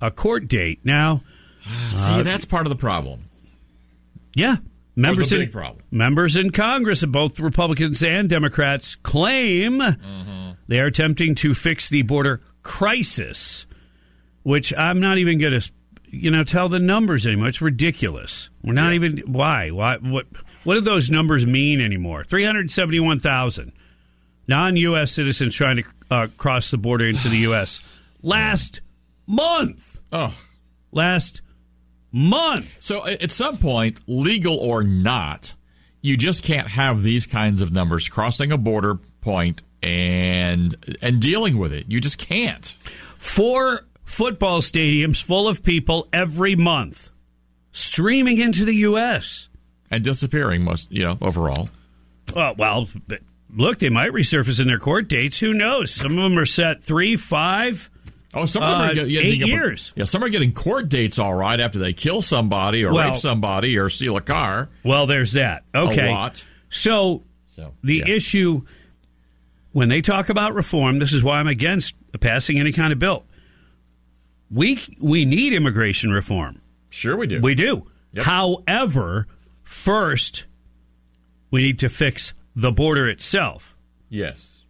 a 0.00 0.10
court 0.10 0.48
date. 0.48 0.80
Now, 0.84 1.22
See, 1.92 2.22
that's 2.22 2.44
part 2.44 2.66
of 2.66 2.70
the 2.70 2.76
problem. 2.76 3.22
yeah, 4.34 4.56
members 4.96 5.32
in 5.32 5.48
problem. 5.50 5.82
members 5.90 6.36
in 6.36 6.50
Congress 6.50 7.02
of 7.02 7.10
both 7.12 7.40
Republicans 7.40 8.02
and 8.02 8.28
Democrats 8.28 8.96
claim 8.96 9.78
Mm-hmm. 9.78 10.50
they 10.68 10.80
are 10.80 10.86
attempting 10.86 11.34
to 11.36 11.54
fix 11.54 11.88
the 11.88 12.02
border 12.02 12.40
crisis, 12.62 13.66
which 14.42 14.72
I'm 14.76 15.00
not 15.00 15.18
even 15.18 15.38
going 15.38 15.58
to, 15.60 15.70
you 16.14 16.30
know, 16.30 16.44
tell 16.44 16.68
the 16.68 16.78
numbers 16.78 17.26
anymore. 17.26 17.48
It's 17.48 17.60
ridiculous. 17.60 18.48
We're 18.62 18.72
not 18.72 18.94
even 18.94 19.18
why 19.26 19.70
why 19.70 19.96
what 19.96 20.26
what 20.64 20.74
do 20.74 20.80
those 20.80 21.10
numbers 21.10 21.46
mean 21.46 21.80
anymore? 21.80 22.24
Three 22.24 22.44
hundred 22.44 22.70
seventy 22.70 23.00
one 23.00 23.20
thousand 23.20 23.72
non-U.S. 24.46 25.12
citizens 25.12 25.54
trying 25.54 25.76
to 25.76 25.84
uh, 26.10 26.26
cross 26.36 26.70
the 26.70 26.78
border 26.78 27.06
into 27.06 27.28
the 27.28 27.38
U.S. 27.38 27.80
last 28.22 28.80
month. 29.26 29.98
Oh, 30.12 30.36
last 30.92 31.42
month. 32.12 32.66
So 32.80 33.06
at 33.06 33.32
some 33.32 33.56
point, 33.58 34.00
legal 34.06 34.56
or 34.56 34.82
not, 34.82 35.54
you 36.00 36.16
just 36.16 36.42
can't 36.42 36.68
have 36.68 37.02
these 37.02 37.26
kinds 37.26 37.62
of 37.62 37.72
numbers 37.72 38.08
crossing 38.08 38.52
a 38.52 38.58
border 38.58 38.96
point 39.20 39.62
and 39.82 40.74
and 41.02 41.20
dealing 41.20 41.58
with 41.58 41.72
it. 41.72 41.86
You 41.90 42.00
just 42.00 42.18
can't. 42.18 42.74
Four 43.18 43.86
football 44.04 44.60
stadiums 44.60 45.22
full 45.22 45.48
of 45.48 45.62
people 45.62 46.08
every 46.12 46.54
month 46.56 47.10
streaming 47.72 48.38
into 48.38 48.64
the 48.64 48.74
U.S. 48.76 49.48
And 49.90 50.02
disappearing 50.04 50.62
most, 50.64 50.90
you 50.90 51.02
know, 51.04 51.18
overall. 51.20 51.68
Uh, 52.34 52.54
well, 52.56 52.88
look, 53.54 53.78
they 53.78 53.88
might 53.90 54.12
resurface 54.12 54.60
in 54.60 54.66
their 54.68 54.78
court 54.78 55.08
dates. 55.08 55.38
Who 55.40 55.52
knows? 55.52 55.92
Some 55.92 56.12
of 56.18 56.22
them 56.24 56.38
are 56.38 56.46
set 56.46 56.82
three, 56.82 57.16
five, 57.16 57.90
Oh, 58.36 58.46
some 58.46 58.64
of 58.64 58.70
them 58.70 58.80
uh, 58.80 58.84
are 58.90 58.94
get- 58.94 59.06
eight 59.06 59.10
getting 59.38 59.42
up- 59.44 59.48
years. 59.48 59.92
Yeah, 59.94 60.06
some 60.06 60.24
are 60.24 60.28
getting 60.28 60.52
court 60.52 60.88
dates 60.88 61.20
all 61.20 61.34
right 61.34 61.60
after 61.60 61.78
they 61.78 61.92
kill 61.92 62.20
somebody 62.20 62.84
or 62.84 62.92
Well- 62.92 63.10
rape 63.12 63.20
somebody 63.20 63.78
or 63.78 63.88
steal 63.90 64.16
a 64.16 64.20
car. 64.20 64.68
Well, 64.82 65.06
there's 65.06 65.32
that. 65.32 65.62
Okay. 65.72 66.12
So, 66.68 67.22
So 67.48 67.74
the 67.84 68.02
yeah. 68.04 68.08
issue 68.14 68.62
when 69.70 69.88
they 69.88 70.00
talk 70.00 70.30
about 70.30 70.54
reform, 70.54 70.98
this 70.98 71.12
is 71.12 71.22
why 71.22 71.38
I'm 71.38 71.46
against 71.46 71.94
passing 72.20 72.58
any 72.58 72.72
kind 72.72 72.92
of 72.92 72.98
bill. 72.98 73.24
We 74.50 74.80
we 75.00 75.24
need 75.24 75.52
immigration 75.52 76.10
reform. 76.10 76.60
Sure, 76.90 77.16
we 77.16 77.26
do. 77.26 77.40
We 77.40 77.54
do. 77.54 77.86
Yep. 78.12 78.24
However, 78.24 79.26
first 79.62 80.46
we 81.50 81.62
need 81.62 81.80
to 81.80 81.88
fix 81.88 82.34
the 82.54 82.70
border 82.70 83.08
itself. 83.08 83.74
Yes. 84.08 84.62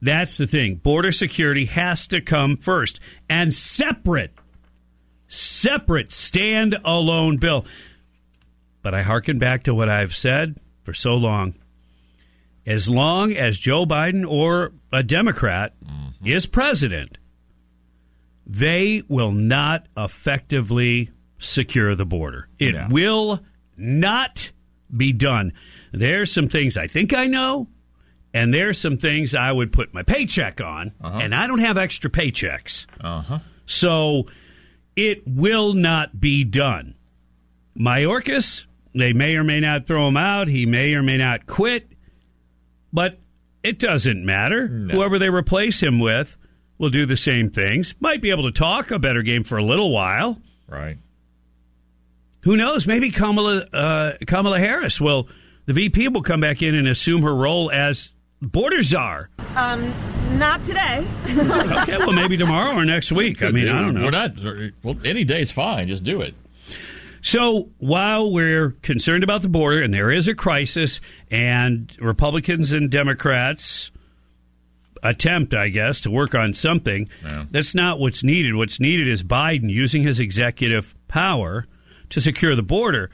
That's 0.00 0.36
the 0.36 0.46
thing. 0.46 0.76
Border 0.76 1.12
security 1.12 1.64
has 1.66 2.06
to 2.08 2.20
come 2.20 2.56
first 2.56 3.00
and 3.28 3.52
separate, 3.52 4.32
separate, 5.26 6.12
stand 6.12 6.78
alone 6.84 7.36
bill. 7.36 7.66
But 8.82 8.94
I 8.94 9.02
hearken 9.02 9.38
back 9.38 9.64
to 9.64 9.74
what 9.74 9.88
I've 9.88 10.14
said 10.14 10.56
for 10.84 10.94
so 10.94 11.14
long. 11.14 11.54
As 12.64 12.88
long 12.88 13.32
as 13.32 13.58
Joe 13.58 13.86
Biden 13.86 14.28
or 14.28 14.72
a 14.92 15.02
Democrat 15.02 15.74
mm-hmm. 15.84 16.26
is 16.26 16.46
president, 16.46 17.17
they 18.48 19.02
will 19.08 19.32
not 19.32 19.86
effectively 19.96 21.10
secure 21.38 21.94
the 21.94 22.06
border. 22.06 22.48
It 22.58 22.74
No. 22.74 22.88
will 22.90 23.40
not 23.76 24.50
be 24.96 25.12
done. 25.12 25.52
There's 25.92 26.32
some 26.32 26.48
things 26.48 26.76
I 26.76 26.86
think 26.86 27.12
I 27.14 27.26
know, 27.26 27.68
and 28.34 28.52
there's 28.52 28.78
some 28.78 28.96
things 28.96 29.34
I 29.34 29.52
would 29.52 29.72
put 29.72 29.92
my 29.94 30.02
paycheck 30.02 30.60
on, 30.60 30.92
and 31.00 31.34
I 31.34 31.46
don't 31.46 31.60
have 31.60 31.76
extra 31.78 32.10
paychecks. 32.10 32.86
Uh 33.00 33.20
huh. 33.22 33.38
So 33.66 34.26
it 34.96 35.22
will 35.26 35.74
not 35.74 36.18
be 36.20 36.42
done. 36.44 36.94
Mayorkas, 37.78 38.64
they 38.94 39.12
may 39.12 39.36
or 39.36 39.44
may 39.44 39.60
not 39.60 39.86
throw 39.86 40.08
him 40.08 40.16
out. 40.16 40.48
He 40.48 40.66
may 40.66 40.94
or 40.94 41.02
may 41.02 41.16
not 41.18 41.46
quit, 41.46 41.92
but 42.92 43.18
it 43.62 43.78
doesn't 43.78 44.24
matter. 44.24 44.66
Whoever 44.66 45.18
they 45.18 45.28
replace 45.30 45.80
him 45.82 45.98
with 46.00 46.36
will 46.78 46.90
do 46.90 47.06
the 47.06 47.16
same 47.16 47.50
things. 47.50 47.94
Might 48.00 48.22
be 48.22 48.30
able 48.30 48.44
to 48.44 48.52
talk 48.52 48.90
a 48.90 48.98
better 48.98 49.22
game 49.22 49.44
for 49.44 49.58
a 49.58 49.64
little 49.64 49.92
while. 49.92 50.38
Right. 50.66 50.98
Who 52.42 52.56
knows? 52.56 52.86
Maybe 52.86 53.10
Kamala 53.10 53.66
uh, 53.72 54.12
Kamala 54.26 54.58
Harris 54.58 55.00
will. 55.00 55.28
The 55.66 55.72
VP 55.74 56.08
will 56.08 56.22
come 56.22 56.40
back 56.40 56.62
in 56.62 56.74
and 56.74 56.88
assume 56.88 57.22
her 57.22 57.34
role 57.34 57.70
as 57.70 58.12
border 58.40 58.80
czar. 58.82 59.28
Um, 59.54 59.92
not 60.38 60.64
today. 60.64 61.06
Okay, 61.28 61.96
well 61.98 62.12
maybe 62.12 62.36
tomorrow 62.36 62.74
or 62.74 62.84
next 62.84 63.12
week. 63.12 63.42
I 63.42 63.50
mean, 63.50 63.68
I 63.68 63.80
don't 63.80 63.94
know. 63.94 64.04
We're 64.04 64.10
not. 64.10 64.32
Well, 64.82 64.96
any 65.04 65.24
day's 65.24 65.50
fine. 65.50 65.88
Just 65.88 66.04
do 66.04 66.20
it. 66.20 66.34
So 67.22 67.70
while 67.78 68.30
we're 68.30 68.70
concerned 68.82 69.24
about 69.24 69.42
the 69.42 69.48
border 69.48 69.80
and 69.80 69.92
there 69.92 70.10
is 70.10 70.28
a 70.28 70.34
crisis, 70.34 71.00
and 71.30 71.94
Republicans 72.00 72.72
and 72.72 72.90
Democrats 72.90 73.90
attempt, 75.02 75.54
I 75.54 75.68
guess, 75.68 76.00
to 76.02 76.10
work 76.10 76.34
on 76.34 76.54
something, 76.54 77.08
that's 77.50 77.74
not 77.74 77.98
what's 77.98 78.22
needed. 78.22 78.54
What's 78.54 78.80
needed 78.80 79.08
is 79.08 79.22
Biden 79.22 79.70
using 79.70 80.02
his 80.02 80.20
executive 80.20 80.94
power 81.08 81.66
to 82.10 82.20
secure 82.20 82.54
the 82.54 82.62
border. 82.62 83.10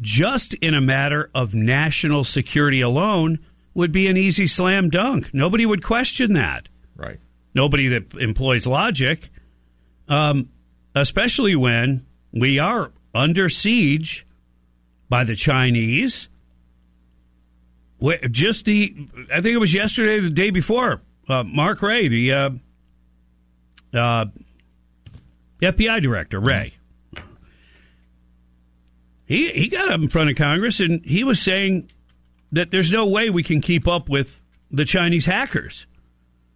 Just 0.00 0.54
in 0.54 0.74
a 0.74 0.80
matter 0.80 1.30
of 1.34 1.54
national 1.54 2.24
security 2.24 2.80
alone 2.80 3.38
would 3.74 3.92
be 3.92 4.06
an 4.08 4.16
easy 4.16 4.46
slam 4.46 4.88
dunk. 4.90 5.32
Nobody 5.34 5.66
would 5.66 5.82
question 5.82 6.32
that. 6.34 6.68
Right. 6.96 7.18
nobody 7.54 7.88
that 7.88 8.14
employs 8.14 8.66
logic, 8.66 9.30
um, 10.08 10.48
especially 10.94 11.56
when 11.56 12.04
we 12.32 12.58
are 12.58 12.92
under 13.14 13.48
siege 13.48 14.26
by 15.08 15.24
the 15.24 15.34
Chinese. 15.34 16.28
Just 18.30 18.64
the, 18.64 18.94
I 19.32 19.40
think 19.40 19.54
it 19.54 19.58
was 19.58 19.74
yesterday, 19.74 20.20
the 20.20 20.30
day 20.30 20.50
before, 20.50 21.02
uh, 21.28 21.42
Mark 21.44 21.82
Wray, 21.82 22.08
the 22.08 22.32
uh, 22.32 22.50
uh, 23.92 24.24
FBI 25.60 26.02
director, 26.02 26.40
Wray, 26.40 26.74
he 29.26 29.50
he 29.52 29.68
got 29.68 29.90
up 29.90 30.00
in 30.00 30.08
front 30.08 30.30
of 30.30 30.36
Congress 30.36 30.80
and 30.80 31.04
he 31.04 31.22
was 31.24 31.40
saying 31.40 31.90
that 32.52 32.70
there's 32.70 32.90
no 32.90 33.06
way 33.06 33.30
we 33.30 33.42
can 33.42 33.60
keep 33.60 33.86
up 33.86 34.08
with 34.08 34.40
the 34.70 34.84
Chinese 34.84 35.26
hackers. 35.26 35.86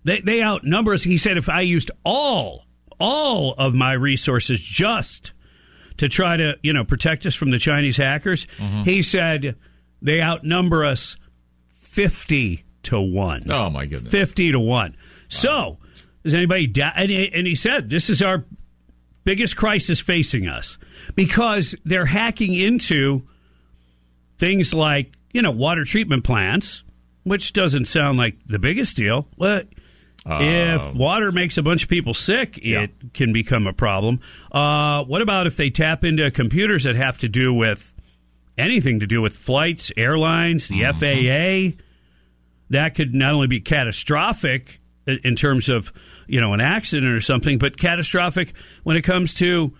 They 0.04 0.20
they 0.20 0.42
outnumber 0.42 0.92
us. 0.94 1.02
He 1.02 1.18
said 1.18 1.37
if 1.37 1.48
I 1.48 1.61
used 1.61 1.90
all 2.04 2.64
all 2.98 3.54
of 3.59 3.74
my 3.74 3.92
resources 3.92 4.61
just 4.61 5.33
to 5.98 6.09
try 6.09 6.37
to 6.37 6.57
you 6.62 6.72
know 6.72 6.85
protect 6.85 7.26
us 7.26 7.35
from 7.35 7.50
the 7.50 7.59
Chinese 7.59 7.96
hackers, 7.96 8.46
Mm-hmm. 8.59 8.83
he 8.83 9.02
said 9.02 9.54
they 10.02 10.20
outnumber 10.20 10.85
us 10.85 11.16
fifty 11.94 12.64
to 12.85 13.00
one. 13.00 13.50
Oh 13.50 13.70
my 13.70 13.87
goodness, 13.87 14.11
fifty 14.11 14.50
to 14.50 14.59
one. 14.59 14.96
So 15.28 15.78
does 16.24 16.35
anybody? 16.35 16.72
And, 16.80 17.11
he, 17.11 17.33
and 17.33 17.46
he 17.46 17.54
said 17.54 17.88
this 17.88 18.11
is 18.11 18.20
our 18.20 18.44
biggest 19.24 19.57
crisis 19.57 20.00
facing 20.00 20.48
us 20.48 20.76
because 21.14 21.74
they're 21.85 22.07
hacking 22.07 22.54
into 22.54 23.22
things 24.38 24.74
like 24.74 25.12
you 25.33 25.40
know 25.40 25.52
water 25.52 25.85
treatment 25.85 26.24
plants, 26.24 26.83
which 27.22 27.52
doesn't 27.52 27.87
sound 27.87 28.18
like 28.18 28.37
the 28.46 28.59
biggest 28.59 28.96
deal. 28.96 29.28
But 29.38 29.68
if 30.26 30.94
water 30.94 31.30
makes 31.30 31.59
a 31.59 31.62
bunch 31.62 31.85
of 31.85 31.88
people 31.88 32.14
sick, 32.14 32.59
it 32.59 33.12
can 33.12 33.33
become 33.33 33.66
a 33.66 33.72
problem. 33.72 34.20
Uh, 34.50 35.04
what 35.04 35.22
about 35.22 35.46
if 35.46 35.57
they 35.57 35.70
tap 35.70 36.02
into 36.02 36.30
computers 36.33 36.85
that 36.85 36.96
have 36.96 37.18
to 37.18 37.28
do 37.28 37.52
with 37.54 37.92
anything 38.57 39.01
to 39.01 39.07
do 39.07 39.21
with 39.21 39.37
flights, 39.37 39.93
airlines, 39.97 40.69
the 40.69 40.81
mm-hmm. 40.81 41.75
FAA? 41.75 41.83
That 42.71 42.95
could 42.95 43.14
not 43.14 43.35
only 43.35 43.47
be 43.47 43.61
catastrophic 43.61 44.81
in 45.07 45.37
terms 45.37 45.69
of 45.69 45.93
you 46.27 46.40
know 46.40 46.53
an 46.55 46.61
accident 46.61 47.12
or 47.12 47.21
something, 47.21 47.59
but 47.59 47.77
catastrophic 47.77 48.55
when 48.83 48.97
it 48.97 49.03
comes 49.03 49.35
to 49.35 49.75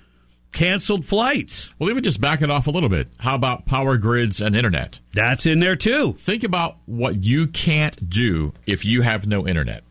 canceled 0.53 1.05
flights. 1.05 1.69
Well, 1.79 1.91
even 1.91 2.03
just 2.03 2.21
back 2.21 2.41
it 2.41 2.51
off 2.51 2.67
a 2.67 2.71
little 2.71 2.89
bit. 2.89 3.09
How 3.19 3.35
about 3.35 3.67
power 3.67 3.99
grids 3.99 4.41
and 4.41 4.57
internet? 4.57 5.01
That's 5.13 5.47
in 5.47 5.61
there 5.61 5.77
too. 5.77 6.15
Think 6.15 6.45
about 6.45 6.79
what 6.87 7.23
you 7.23 7.49
can't 7.49 8.09
do 8.09 8.53
if 8.67 8.85
you 8.85 9.03
have 9.03 9.27
no 9.27 9.47
internet. 9.47 9.83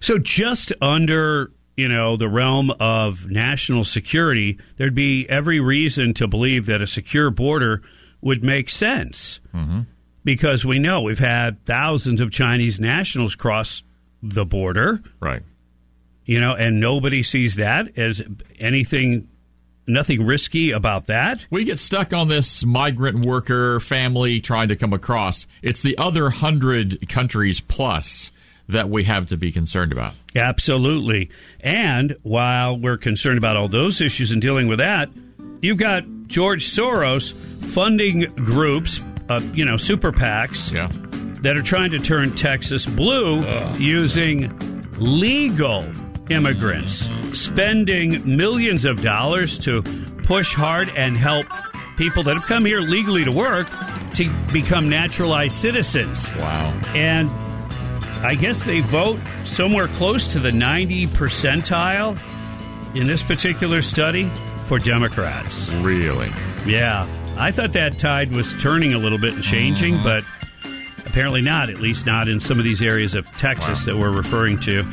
So 0.00 0.18
just 0.18 0.72
under 0.82 1.52
you 1.76 1.88
know 1.88 2.16
the 2.16 2.28
realm 2.28 2.70
of 2.72 3.30
national 3.30 3.84
security, 3.84 4.58
there'd 4.76 4.94
be 4.94 5.26
every 5.28 5.60
reason 5.60 6.12
to 6.14 6.26
believe 6.26 6.66
that 6.66 6.82
a 6.82 6.86
secure 6.86 7.30
border 7.30 7.82
would 8.24 8.42
make 8.42 8.68
sense 8.70 9.38
Mm-hmm. 9.54 9.82
because 10.24 10.64
we 10.64 10.80
know 10.80 11.02
we've 11.02 11.18
had 11.20 11.64
thousands 11.66 12.20
of 12.20 12.32
Chinese 12.32 12.80
nationals 12.80 13.36
cross 13.36 13.84
the 14.22 14.44
border, 14.44 15.00
right? 15.20 15.42
You 16.24 16.40
know, 16.40 16.54
and 16.54 16.80
nobody 16.80 17.22
sees 17.22 17.56
that 17.56 17.96
as 17.98 18.22
anything, 18.58 19.28
nothing 19.86 20.24
risky 20.24 20.70
about 20.72 21.06
that. 21.06 21.44
We 21.50 21.64
get 21.64 21.78
stuck 21.78 22.12
on 22.14 22.28
this 22.28 22.64
migrant 22.64 23.24
worker 23.26 23.78
family 23.78 24.40
trying 24.40 24.68
to 24.68 24.76
come 24.76 24.92
across. 24.94 25.46
It's 25.62 25.82
the 25.82 25.96
other 25.98 26.30
hundred 26.30 27.06
countries 27.08 27.60
plus 27.60 28.32
that 28.68 28.88
we 28.88 29.04
have 29.04 29.26
to 29.26 29.36
be 29.36 29.52
concerned 29.52 29.92
about. 29.92 30.14
Absolutely. 30.34 31.28
And 31.60 32.16
while 32.22 32.78
we're 32.78 32.96
concerned 32.96 33.36
about 33.36 33.56
all 33.56 33.68
those 33.68 34.00
issues 34.00 34.32
and 34.32 34.40
dealing 34.40 34.66
with 34.66 34.78
that, 34.78 35.10
you've 35.60 35.76
got 35.76 36.04
George 36.26 36.66
Soros 36.66 37.32
funding 37.66 38.22
groups, 38.34 39.00
uh, 39.28 39.40
you 39.52 39.64
know, 39.64 39.76
super 39.76 40.12
PACs, 40.12 40.70
that 41.42 41.56
are 41.56 41.62
trying 41.62 41.90
to 41.90 41.98
turn 41.98 42.34
Texas 42.34 42.86
blue 42.86 43.44
using 43.76 44.50
legal 44.98 45.84
immigrants, 46.30 47.08
spending 47.32 48.36
millions 48.36 48.84
of 48.84 49.02
dollars 49.02 49.58
to 49.58 49.82
push 50.24 50.54
hard 50.54 50.88
and 50.90 51.16
help 51.16 51.46
people 51.96 52.22
that 52.22 52.34
have 52.34 52.46
come 52.46 52.64
here 52.64 52.80
legally 52.80 53.24
to 53.24 53.30
work 53.30 53.68
to 54.14 54.30
become 54.52 54.88
naturalized 54.88 55.54
citizens. 55.54 56.28
Wow. 56.36 56.80
And 56.94 57.28
I 58.24 58.34
guess 58.34 58.64
they 58.64 58.80
vote 58.80 59.18
somewhere 59.44 59.88
close 59.88 60.28
to 60.28 60.38
the 60.38 60.50
90 60.52 61.08
percentile 61.08 62.18
in 62.94 63.06
this 63.06 63.22
particular 63.22 63.82
study 63.82 64.30
for 64.66 64.78
Democrats. 64.78 65.70
Really? 65.74 66.28
Yeah. 66.66 67.06
I 67.36 67.50
thought 67.50 67.72
that 67.72 67.98
tide 67.98 68.30
was 68.32 68.54
turning 68.54 68.94
a 68.94 68.98
little 68.98 69.18
bit 69.18 69.34
and 69.34 69.42
changing, 69.42 69.94
Mm-hmm. 69.94 70.02
but 70.04 70.24
apparently 71.06 71.42
not, 71.42 71.68
at 71.70 71.80
least 71.80 72.06
not 72.06 72.28
in 72.28 72.40
some 72.40 72.58
of 72.58 72.64
these 72.64 72.80
areas 72.82 73.14
of 73.14 73.26
Texas 73.38 73.84
that 73.84 73.96
we're 73.96 74.12
referring 74.12 74.58
to. 74.60 74.84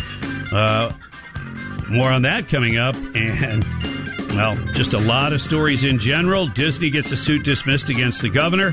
Uh, 0.51 0.91
more 1.89 2.11
on 2.11 2.23
that 2.23 2.47
coming 2.49 2.77
up. 2.77 2.95
And, 3.15 3.63
well, 4.35 4.55
just 4.73 4.93
a 4.93 4.99
lot 4.99 5.33
of 5.33 5.41
stories 5.41 5.83
in 5.83 5.99
general. 5.99 6.47
Disney 6.47 6.89
gets 6.89 7.11
a 7.11 7.17
suit 7.17 7.43
dismissed 7.43 7.89
against 7.89 8.21
the 8.21 8.29
governor. 8.29 8.71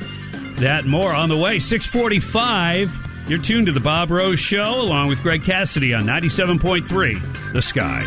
That 0.59 0.87
more 0.87 1.13
on 1.13 1.29
the 1.29 1.37
way. 1.37 1.59
645. 1.59 3.07
You're 3.29 3.39
tuned 3.39 3.67
to 3.67 3.73
the 3.73 3.81
Bob 3.81 4.11
Rose 4.11 4.41
Show 4.41 4.81
along 4.81 5.09
with 5.09 5.21
Greg 5.23 5.43
Cassidy 5.45 5.93
on 5.95 6.05
97.3 6.05 7.53
The 7.53 7.61
Sky. 7.63 8.05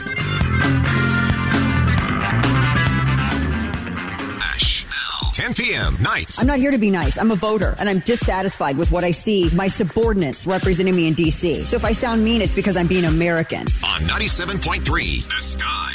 10 5.53 5.65
p.m. 5.65 5.97
nights. 6.01 6.39
I'm 6.39 6.47
not 6.47 6.59
here 6.59 6.71
to 6.71 6.77
be 6.77 6.91
nice. 6.91 7.17
I'm 7.17 7.31
a 7.31 7.35
voter, 7.35 7.75
and 7.79 7.89
I'm 7.89 7.99
dissatisfied 7.99 8.77
with 8.77 8.91
what 8.91 9.03
I 9.03 9.11
see 9.11 9.49
my 9.53 9.67
subordinates 9.67 10.47
representing 10.47 10.95
me 10.95 11.07
in 11.07 11.13
D.C. 11.13 11.65
So 11.65 11.75
if 11.75 11.85
I 11.85 11.91
sound 11.91 12.23
mean, 12.23 12.41
it's 12.41 12.53
because 12.53 12.77
I'm 12.77 12.87
being 12.87 13.05
American. 13.05 13.61
On 13.61 14.01
97.3 14.01 15.27
The 15.27 15.41
Sky. 15.41 15.87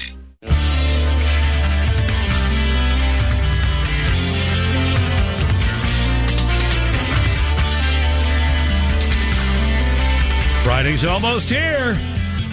Friday's 10.65 11.05
almost 11.05 11.49
here. 11.49 11.97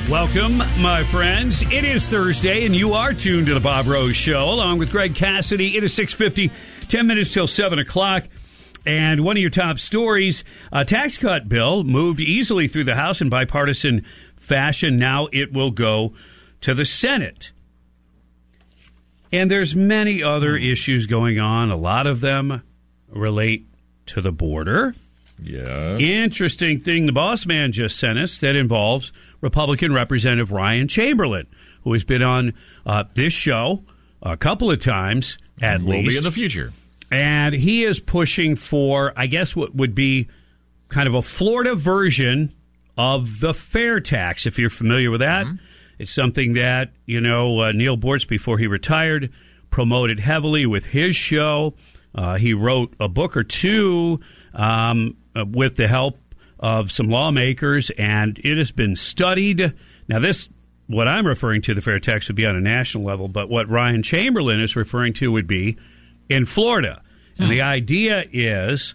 Welcome, 0.10 0.58
my 0.82 1.02
friends. 1.06 1.62
It 1.62 1.86
is 1.86 2.06
Thursday, 2.06 2.66
and 2.66 2.76
you 2.76 2.94
are 2.94 3.13
tuned 3.13 3.48
to 3.48 3.54
the 3.54 3.62
Bob 3.62 3.88
Rose 3.88 4.18
Show, 4.18 4.52
along 4.52 4.78
with 4.78 4.92
Greg 4.92 5.16
Cassidy. 5.16 5.78
It 5.78 5.84
is 5.84 5.94
650, 5.94 6.54
10 6.89 7.08
minutes 7.08 7.34
till 7.34 7.48
7 7.48 7.80
o'clock. 7.80 8.26
And 8.86 9.24
one 9.24 9.38
of 9.38 9.42
your 9.42 9.50
top 9.50 9.80
stories, 9.80 10.44
a 10.74 10.84
tax 10.84 11.18
cut 11.18 11.48
bill 11.48 11.86
moved 11.86 12.20
easily 12.20 12.68
through 12.68 12.84
the 12.84 12.96
House 12.96 13.22
in 13.22 13.30
bipartisan 13.30 14.06
fashion. 14.38 14.98
Now 14.98 15.30
it 15.32 15.54
will 15.54 15.72
go 15.72 16.13
to 16.62 16.74
the 16.74 16.86
Senate. 16.86 17.54
And 19.32 19.50
there's 19.50 19.74
many 19.74 20.22
other 20.22 20.58
issues 20.58 21.08
going 21.08 21.39
on. 21.39 21.72
A 21.72 21.78
lot 21.78 22.08
of 22.08 22.20
them 22.20 22.62
relate 23.08 23.68
to 24.08 24.22
the 24.22 24.34
border. 24.34 24.96
Yeah. 25.44 25.98
Interesting 25.98 26.80
thing 26.80 27.06
the 27.06 27.12
boss 27.12 27.46
man 27.46 27.72
just 27.72 28.00
sent 28.00 28.18
us 28.18 28.38
that 28.38 28.56
involves 28.56 29.12
Republican 29.42 29.94
Representative 29.94 30.52
Ryan 30.52 30.88
Chamberlin, 30.88 31.48
who 31.84 31.94
has 31.94 32.04
been 32.04 32.24
on 32.24 32.54
uh, 32.86 33.04
this 33.14 33.34
show 33.34 33.84
a 34.22 34.38
couple 34.38 34.72
of 34.72 34.80
times 34.80 35.38
at 35.62 35.82
Will 35.82 35.98
least. 35.98 36.10
be 36.10 36.18
in 36.18 36.24
the 36.24 36.32
future. 36.32 36.72
And 37.12 37.54
he 37.54 37.84
is 37.84 38.00
pushing 38.00 38.56
for, 38.56 39.14
I 39.16 39.28
guess, 39.28 39.56
what 39.56 39.76
would 39.76 39.94
be 39.94 40.28
kind 40.90 41.08
of 41.08 41.14
a 41.14 41.22
Florida 41.22 41.76
version 41.76 42.54
of 42.98 43.40
the 43.40 43.54
fair 43.54 44.00
tax, 44.00 44.46
if 44.46 44.58
you're 44.58 44.70
familiar 44.70 45.12
with 45.12 45.20
that. 45.20 45.46
It's 46.00 46.12
something 46.12 46.54
that, 46.54 46.92
you 47.06 47.22
know, 47.22 47.60
uh, 47.60 47.72
Neal 47.72 47.98
Boortz, 47.98 48.28
before 48.28 48.58
he 48.58 48.68
retired, 48.68 49.32
promoted 49.70 50.20
heavily 50.20 50.66
with 50.66 50.86
his 50.86 51.16
show. 51.16 51.76
Uh, 52.16 52.36
he 52.38 52.54
wrote 52.54 52.94
a 53.00 53.08
book 53.08 53.38
or 53.38 53.44
two 53.44 54.20
um, 54.54 55.16
uh, 55.36 55.46
with 55.46 55.76
the 55.76 55.88
help 55.88 56.17
of 56.60 56.91
some 56.91 57.10
lawmakers, 57.10 57.89
and 57.91 58.39
it 58.43 58.58
has 58.58 58.72
been 58.72 58.96
studied. 58.96 59.74
Now, 60.08 60.19
this, 60.19 60.50
what 60.88 61.08
I'm 61.08 61.28
referring 61.28 61.62
to, 61.63 61.74
the 61.74 61.82
fair 61.82 62.00
tax, 62.00 62.28
would 62.28 62.36
be 62.36 62.46
on 62.46 62.56
a 62.56 62.62
national 62.62 63.04
level, 63.04 63.28
but 63.28 63.50
what 63.50 63.69
Ryan 63.69 64.02
Chamberlin 64.02 64.62
is 64.62 64.76
referring 64.76 65.13
to 65.13 65.32
would 65.32 65.48
be 65.48 65.78
in 66.30 66.46
Florida. 66.46 67.02
And 67.38 67.52
the 67.52 67.62
idea 67.62 68.26
is 68.32 68.93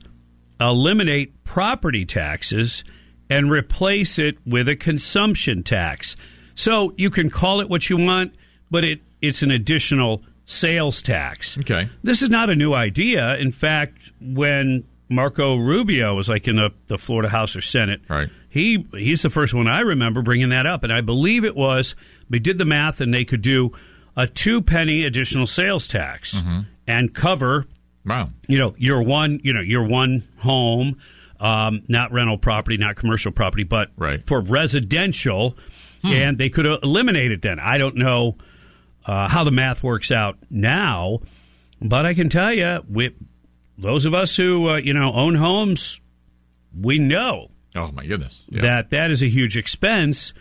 eliminate 0.61 1.44
property 1.44 2.05
taxes 2.05 2.85
and 3.29 3.51
replace 3.51 4.18
it 4.18 4.38
with 4.46 4.68
a 4.68 4.77
consumption 4.77 5.62
tax. 5.62 6.16
So 6.55 6.94
you 6.96 7.11
can 7.11 7.31
call 7.31 7.61
it 7.61 7.68
what 7.68 7.90
you 7.90 7.96
want, 7.96 8.35
but 8.70 8.85
it, 8.85 9.01
it's 9.20 9.42
an 9.42 9.51
additional 9.51 10.22
sales 10.46 11.03
tax. 11.03 11.59
Okay. 11.59 11.88
This 12.03 12.22
is 12.22 12.31
not 12.31 12.48
a 12.48 12.57
new 12.57 12.74
idea. 12.74 13.37
In 13.37 13.53
fact, 13.53 13.98
when 14.20 14.85
Marco 15.09 15.57
Rubio 15.57 16.14
was 16.14 16.29
like 16.29 16.47
in 16.49 16.57
the, 16.57 16.71
the 16.88 16.99
Florida 16.99 17.29
House 17.29 17.57
or 17.57 17.61
Senate, 17.62 18.01
right. 18.09 18.29
he 18.51 18.87
he's 18.92 19.23
the 19.23 19.31
first 19.31 19.55
one 19.55 19.66
I 19.68 19.81
remember 19.81 20.23
bringing 20.23 20.51
that 20.51 20.66
up, 20.66 20.83
and 20.85 20.92
I 20.92 21.01
believe 21.01 21.44
it 21.44 21.57
was 21.57 21.97
they 22.29 22.38
did 22.38 22.59
the 22.59 22.64
math 22.64 23.01
and 23.01 23.12
they 23.14 23.25
could 23.25 23.42
do 23.42 23.73
a 24.16 24.27
two 24.27 24.61
penny 24.61 25.05
additional 25.05 25.47
sales 25.47 25.87
tax 25.88 26.35
Mm-hmm. 26.35 26.61
and 26.87 27.14
cover 27.14 27.66
Wow. 28.05 28.31
you 28.49 28.57
know 28.59 28.75
your 28.79 29.03
one 29.03 29.40
you 29.42 29.53
know 29.53 29.61
your 29.61 29.85
one 29.85 30.27
home 30.38 30.99
um, 31.40 31.83
not 31.88 32.11
rental 32.11 32.38
property 32.38 32.77
not 32.79 32.97
commercial 32.97 33.33
property 33.33 33.64
but 33.64 33.90
right. 33.97 34.27
for 34.27 34.40
residential 34.40 35.57
and 36.05 36.38
they 36.38 36.49
could 36.49 36.64
eliminate 36.64 37.33
it 37.33 37.42
then 37.42 37.59
i 37.61 37.77
don't 37.77 37.97
know 37.97 38.37
uh, 39.05 39.29
how 39.29 39.44
the 39.44 39.51
math 39.51 39.83
works 39.83 40.11
out 40.11 40.38
now 40.49 41.18
but 41.83 42.07
i 42.07 42.14
can 42.14 42.29
tell 42.31 42.53
you 42.53 42.83
those 43.79 44.05
of 44.05 44.14
us 44.14 44.37
who 44.37 44.69
uh, 44.69 44.77
you 44.77 44.93
know 44.93 45.12
own 45.12 45.35
homes 45.37 46.01
we 46.79 46.99
know 46.99 47.49
Oh 47.77 47.93
my 47.93 48.07
goodness. 48.07 48.43
Yeah. 48.49 48.62
that 48.62 48.91
that 48.91 49.11
is 49.11 49.23
a 49.23 49.29
huge 49.29 49.57
expense. 49.57 50.33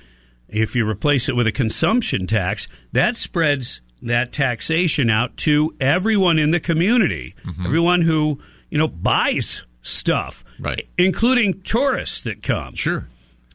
If 0.48 0.76
you 0.76 0.88
replace 0.88 1.28
it 1.30 1.36
with 1.36 1.46
a 1.46 1.52
consumption 1.52 2.26
tax, 2.26 2.68
that 2.94 3.16
spreads 3.18 3.82
that 4.02 4.32
taxation 4.32 5.10
out 5.10 5.36
to 5.38 5.76
everyone 5.80 6.40
in 6.40 6.52
the 6.52 6.60
community, 6.60 7.36
everyone 7.66 8.02
who 8.02 8.40
you 8.70 8.78
know 8.78 8.88
buys 8.88 9.64
stuff, 9.82 10.44
right, 10.60 10.88
including 10.98 11.62
tourists 11.64 12.22
that 12.22 12.44
come. 12.44 12.76
Sure, 12.76 13.08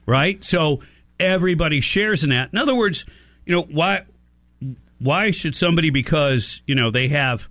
right. 0.07 0.45
So 0.45 0.81
everybody 1.19 1.81
shares 1.81 2.23
in 2.23 2.31
that. 2.31 2.51
In 2.53 2.59
other 2.59 2.75
words, 2.75 3.07
you 3.47 3.55
know 3.55 3.63
why 3.63 4.03
why 4.99 5.31
should 5.31 5.57
somebody 5.57 5.89
because 5.91 6.61
you 6.67 6.75
know 6.75 6.91
they 6.91 7.09
have 7.09 7.49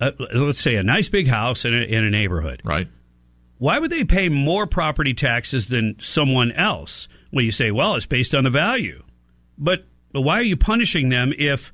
uh, 0.00 0.10
let's 0.34 0.60
say 0.60 0.76
a 0.76 0.82
nice 0.82 1.08
big 1.08 1.28
house 1.28 1.64
in 1.64 1.74
a, 1.74 1.80
in 1.80 2.04
a 2.04 2.10
neighborhood, 2.10 2.60
right? 2.64 2.88
Why 3.58 3.78
would 3.78 3.90
they 3.90 4.04
pay 4.04 4.28
more 4.28 4.66
property 4.66 5.14
taxes 5.14 5.68
than 5.68 5.96
someone 5.98 6.52
else? 6.52 7.08
Well, 7.32 7.44
you 7.44 7.50
say, 7.50 7.70
well, 7.70 7.94
it's 7.94 8.06
based 8.06 8.34
on 8.34 8.44
the 8.44 8.50
value. 8.50 9.02
But, 9.56 9.86
but 10.12 10.20
why 10.20 10.38
are 10.38 10.42
you 10.42 10.56
punishing 10.56 11.08
them 11.08 11.32
if, 11.36 11.72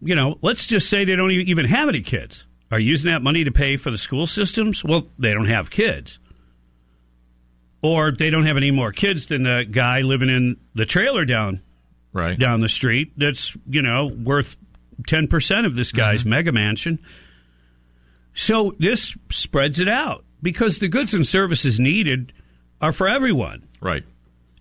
you 0.00 0.14
know, 0.14 0.38
let's 0.42 0.68
just 0.68 0.88
say 0.88 1.04
they 1.04 1.16
don't 1.16 1.32
even 1.32 1.66
have 1.66 1.88
any 1.88 2.02
kids? 2.02 2.46
Are 2.70 2.78
you 2.78 2.90
using 2.90 3.10
that 3.10 3.20
money 3.22 3.42
to 3.42 3.50
pay 3.50 3.76
for 3.76 3.90
the 3.90 3.98
school 3.98 4.28
systems? 4.28 4.84
Well, 4.84 5.08
they 5.18 5.32
don't 5.32 5.48
have 5.48 5.70
kids. 5.70 6.20
Or 7.82 8.12
they 8.12 8.30
don't 8.30 8.46
have 8.46 8.56
any 8.56 8.70
more 8.70 8.92
kids 8.92 9.26
than 9.26 9.42
the 9.42 9.66
guy 9.68 10.00
living 10.00 10.28
in 10.28 10.56
the 10.74 10.86
trailer 10.86 11.24
down 11.24 11.62
right 12.12 12.38
down 12.38 12.60
the 12.60 12.68
street 12.68 13.12
that's, 13.16 13.56
you 13.68 13.82
know, 13.82 14.06
worth 14.06 14.56
10% 15.06 15.66
of 15.66 15.74
this 15.74 15.92
guy's 15.92 16.24
mega 16.24 16.52
mansion. 16.52 16.98
So 18.34 18.74
this 18.78 19.16
spreads 19.30 19.80
it 19.80 19.88
out 19.88 20.24
because 20.42 20.78
the 20.78 20.88
goods 20.88 21.14
and 21.14 21.26
services 21.26 21.80
needed 21.80 22.32
are 22.80 22.92
for 22.92 23.08
everyone. 23.08 23.66
Right. 23.80 24.04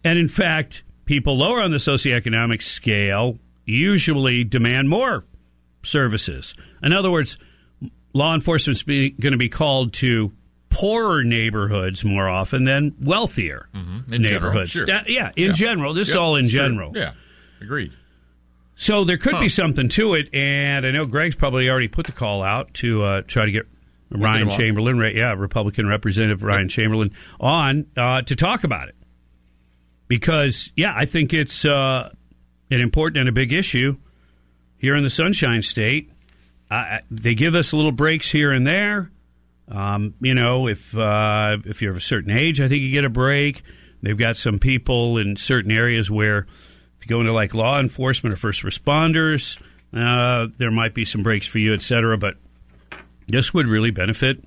And 0.04 0.17
in 0.17 0.28
fact, 0.28 0.84
people 1.06 1.38
lower 1.38 1.62
on 1.62 1.71
the 1.71 1.78
socioeconomic 1.78 2.62
scale 2.62 3.38
usually 3.65 4.43
demand 4.43 4.89
more 4.89 5.23
services. 5.84 6.56
In 6.82 6.93
other 6.93 7.12
words, 7.12 7.38
law 8.13 8.34
enforcement's 8.34 8.82
going 8.84 9.15
to 9.19 9.38
be 9.38 9.49
called 9.49 9.93
to 9.93 10.32
poorer 10.69 11.23
neighborhoods 11.23 12.04
more 12.06 12.28
often 12.30 12.63
than 12.63 12.95
wealthier 13.02 13.67
Mm-hmm. 13.73 14.13
In 14.13 14.23
general, 14.23 14.41
neighborhoods. 14.52 14.71
sure. 14.71 14.88
Yeah, 15.08 15.32
in 15.36 15.47
Yeah. 15.47 15.52
general. 15.54 15.93
This 15.93 16.10
is 16.10 16.15
all 16.15 16.36
in 16.36 16.45
it's 16.45 16.54
true. 16.54 16.60
general. 16.67 16.91
Yeah, 16.95 17.13
agreed. 17.62 17.93
So 18.82 19.04
there 19.04 19.18
could 19.18 19.34
Huh. 19.34 19.42
be 19.42 19.50
something 19.50 19.89
to 19.89 20.13
it, 20.13 20.34
and 20.34 20.86
I 20.86 20.92
know 20.92 21.04
Greg's 21.04 21.36
probably 21.36 21.70
already 21.70 21.89
put 21.89 22.06
the 22.06 22.13
call 22.13 22.42
out 22.42 22.74
to 22.76 23.04
uh, 23.04 23.22
try 23.28 23.46
to 23.46 23.52
get 23.52 23.68
Ryan. 24.10 24.50
Chamberlin, 24.50 24.98
right? 24.98 25.13
Yeah, 25.13 25.34
Republican 25.34 25.86
Representative 25.86 26.44
Ryan 26.44 26.70
Chamberlin 26.70 27.12
on 27.42 27.88
uh, 27.98 28.22
to 28.22 28.36
talk 28.38 28.63
about 28.63 28.88
it 28.88 28.96
because 30.08 30.72
yeah, 30.78 30.94
I 30.96 31.06
think 31.06 31.34
it's 31.34 31.65
uh, 31.65 32.10
an 32.72 32.80
important 32.80 33.20
and 33.20 33.28
a 33.28 33.34
big 33.34 33.52
issue 33.52 33.98
here 34.78 34.96
in 34.96 35.04
the 35.04 35.10
Sunshine 35.10 35.62
State. 35.62 36.10
Uh, 36.72 37.00
they 37.12 37.36
give 37.36 37.56
us 37.56 37.74
little 37.74 37.92
breaks 37.92 38.32
here 38.32 38.52
and 38.52 38.65
there. 38.65 39.12
Um, 39.68 40.15
you 40.22 40.34
know, 40.34 40.68
if 40.68 40.98
uh, 40.98 41.58
if 41.65 41.82
you're 41.82 41.92
of 41.92 41.98
a 41.98 42.02
certain 42.02 42.32
age, 42.32 42.62
I 42.62 42.70
think 42.70 42.82
you 42.82 42.92
get 42.92 43.04
a 43.04 43.10
break. 43.10 43.62
They've 44.02 44.18
got 44.18 44.38
some 44.38 44.58
people 44.58 45.18
in 45.18 45.36
certain 45.36 45.72
areas 45.72 46.10
where 46.10 46.48
if 47.00 47.06
you 47.06 47.10
go 47.10 47.20
into 47.22 47.34
like 47.34 47.54
law 47.54 47.80
enforcement 47.80 48.34
or 48.34 48.38
first 48.38 48.64
responders, 48.64 49.60
uh, 49.94 50.48
there 50.58 50.72
might 50.72 50.94
be 50.94 51.06
some 51.06 51.24
breaks 51.24 51.48
for 51.48 51.60
you, 51.60 51.74
et 51.74 51.82
cetera. 51.82 52.18
But 52.18 52.36
this 53.28 53.54
would 53.54 53.68
really 53.68 53.92
benefit 53.92 54.44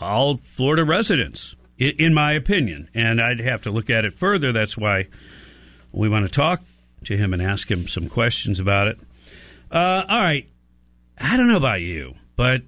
all 0.00 0.36
Florida 0.38 0.84
residents, 0.84 1.54
i- 1.80 1.94
in 1.98 2.14
my 2.14 2.32
opinion. 2.32 2.88
And 2.94 3.20
I'd 3.20 3.40
have 3.40 3.62
to 3.62 3.70
look 3.70 3.90
at 3.90 4.04
it 4.04 4.18
further. 4.18 4.52
That's 4.52 4.76
why 4.76 5.06
we 5.92 6.08
want 6.08 6.26
to 6.26 6.30
talk 6.30 6.62
to 7.04 7.16
him 7.16 7.32
and 7.32 7.40
ask 7.40 7.70
him 7.70 7.88
some 7.88 8.08
questions 8.08 8.60
about 8.60 8.88
it. 8.88 8.98
Uh, 9.70 10.04
all 10.08 10.20
right. 10.20 10.48
I 11.20 11.36
don't 11.36 11.48
know 11.48 11.56
about 11.56 11.80
you, 11.80 12.14
but 12.36 12.62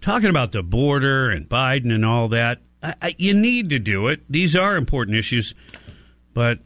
talking 0.00 0.30
about 0.30 0.52
the 0.52 0.62
border 0.62 1.30
and 1.30 1.48
Biden 1.48 1.92
and 1.92 2.04
all 2.04 2.28
that, 2.28 2.60
I, 2.82 2.94
I, 3.02 3.14
you 3.18 3.34
need 3.34 3.70
to 3.70 3.78
do 3.78 4.08
it. 4.08 4.20
These 4.28 4.56
are 4.56 4.76
important 4.76 5.18
issues, 5.18 5.54
but 6.32 6.58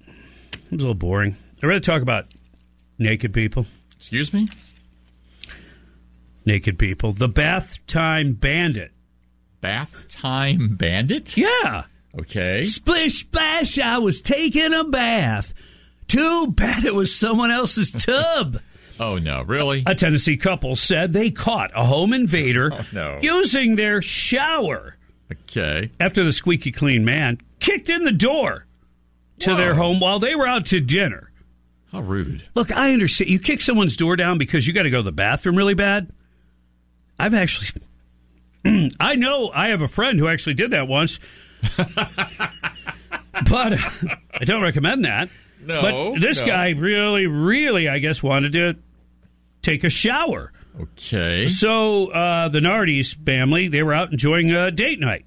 it 0.70 0.76
was 0.76 0.82
a 0.84 0.86
little 0.86 0.94
boring. 0.94 1.36
I'd 1.62 1.66
rather 1.66 1.80
talk 1.80 2.02
about 2.02 2.26
naked 2.98 3.32
people. 3.34 3.66
Excuse 3.96 4.32
me? 4.32 4.48
Naked 6.46 6.78
people. 6.78 7.12
The 7.12 7.28
bath 7.28 7.78
time 7.86 8.32
bandit. 8.32 8.92
Bath 9.60 10.08
time 10.08 10.76
bandit? 10.76 11.36
Yeah. 11.36 11.84
Okay. 12.18 12.64
Splish 12.64 13.20
splash, 13.20 13.78
I 13.78 13.98
was 13.98 14.20
taking 14.20 14.72
a 14.72 14.84
bath. 14.84 15.52
Too 16.08 16.48
bad 16.48 16.84
it 16.84 16.94
was 16.94 17.14
someone 17.14 17.50
else's 17.50 17.92
tub. 18.04 18.58
Oh 18.98 19.18
no, 19.18 19.42
really? 19.42 19.82
A 19.86 19.94
Tennessee 19.94 20.36
couple 20.36 20.76
said 20.76 21.12
they 21.12 21.30
caught 21.30 21.70
a 21.74 21.84
home 21.84 22.12
invader 22.12 22.70
Oh, 22.72 22.86
no. 22.92 23.18
using 23.22 23.76
their 23.76 24.02
shower 24.02 24.96
Okay. 25.32 25.90
after 26.00 26.24
the 26.24 26.32
squeaky 26.32 26.72
clean 26.72 27.04
man 27.04 27.38
kicked 27.60 27.88
in 27.88 28.02
the 28.04 28.12
door 28.12 28.66
to 29.40 29.54
their 29.54 29.74
home 29.74 30.00
while 30.00 30.18
they 30.18 30.34
were 30.34 30.46
out 30.46 30.66
to 30.66 30.80
dinner. 30.80 31.30
How 31.92 32.00
rude. 32.00 32.44
Look, 32.54 32.70
I 32.70 32.92
understand. 32.92 33.30
You 33.30 33.40
kick 33.40 33.60
someone's 33.60 33.96
door 33.96 34.16
down 34.16 34.38
because 34.38 34.66
you 34.66 34.72
got 34.72 34.82
to 34.82 34.90
go 34.90 34.98
to 34.98 35.02
the 35.02 35.12
bathroom 35.12 35.56
really 35.56 35.74
bad. 35.74 36.10
I've 37.18 37.34
actually, 37.34 37.82
I 39.00 39.16
know 39.16 39.50
I 39.52 39.68
have 39.68 39.82
a 39.82 39.88
friend 39.88 40.18
who 40.18 40.28
actually 40.28 40.54
did 40.54 40.70
that 40.70 40.86
once, 40.86 41.18
but 41.76 41.88
I 43.50 44.44
don't 44.44 44.62
recommend 44.62 45.04
that. 45.04 45.28
No, 45.62 45.82
but 45.82 46.20
this 46.20 46.40
no. 46.40 46.46
guy 46.46 46.70
really, 46.70 47.26
really, 47.26 47.88
I 47.88 47.98
guess, 47.98 48.22
wanted 48.22 48.52
to 48.52 48.76
take 49.62 49.84
a 49.84 49.90
shower. 49.90 50.52
Okay. 50.80 51.48
So 51.48 52.06
uh, 52.06 52.48
the 52.48 52.60
Nardis 52.60 53.14
family, 53.26 53.68
they 53.68 53.82
were 53.82 53.92
out 53.92 54.12
enjoying 54.12 54.52
a 54.52 54.70
date 54.70 55.00
night. 55.00 55.26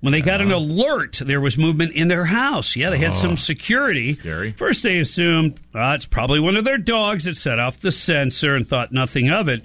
When 0.00 0.12
they 0.12 0.20
got 0.20 0.40
an 0.40 0.52
alert, 0.52 1.20
there 1.24 1.40
was 1.40 1.58
movement 1.58 1.92
in 1.94 2.06
their 2.06 2.24
house. 2.26 2.76
Yeah, 2.76 2.90
they 2.90 2.98
had 2.98 3.10
Oh, 3.10 3.14
some 3.14 3.36
security. 3.36 4.12
scary. 4.14 4.52
First, 4.52 4.84
they 4.84 5.00
assumed 5.00 5.58
uh, 5.74 5.94
it's 5.96 6.06
probably 6.06 6.38
one 6.38 6.54
of 6.56 6.64
their 6.64 6.78
dogs 6.78 7.24
that 7.24 7.36
set 7.36 7.58
off 7.58 7.80
the 7.80 7.90
sensor 7.90 8.54
and 8.54 8.68
thought 8.68 8.92
nothing 8.92 9.28
of 9.28 9.48
it. 9.48 9.62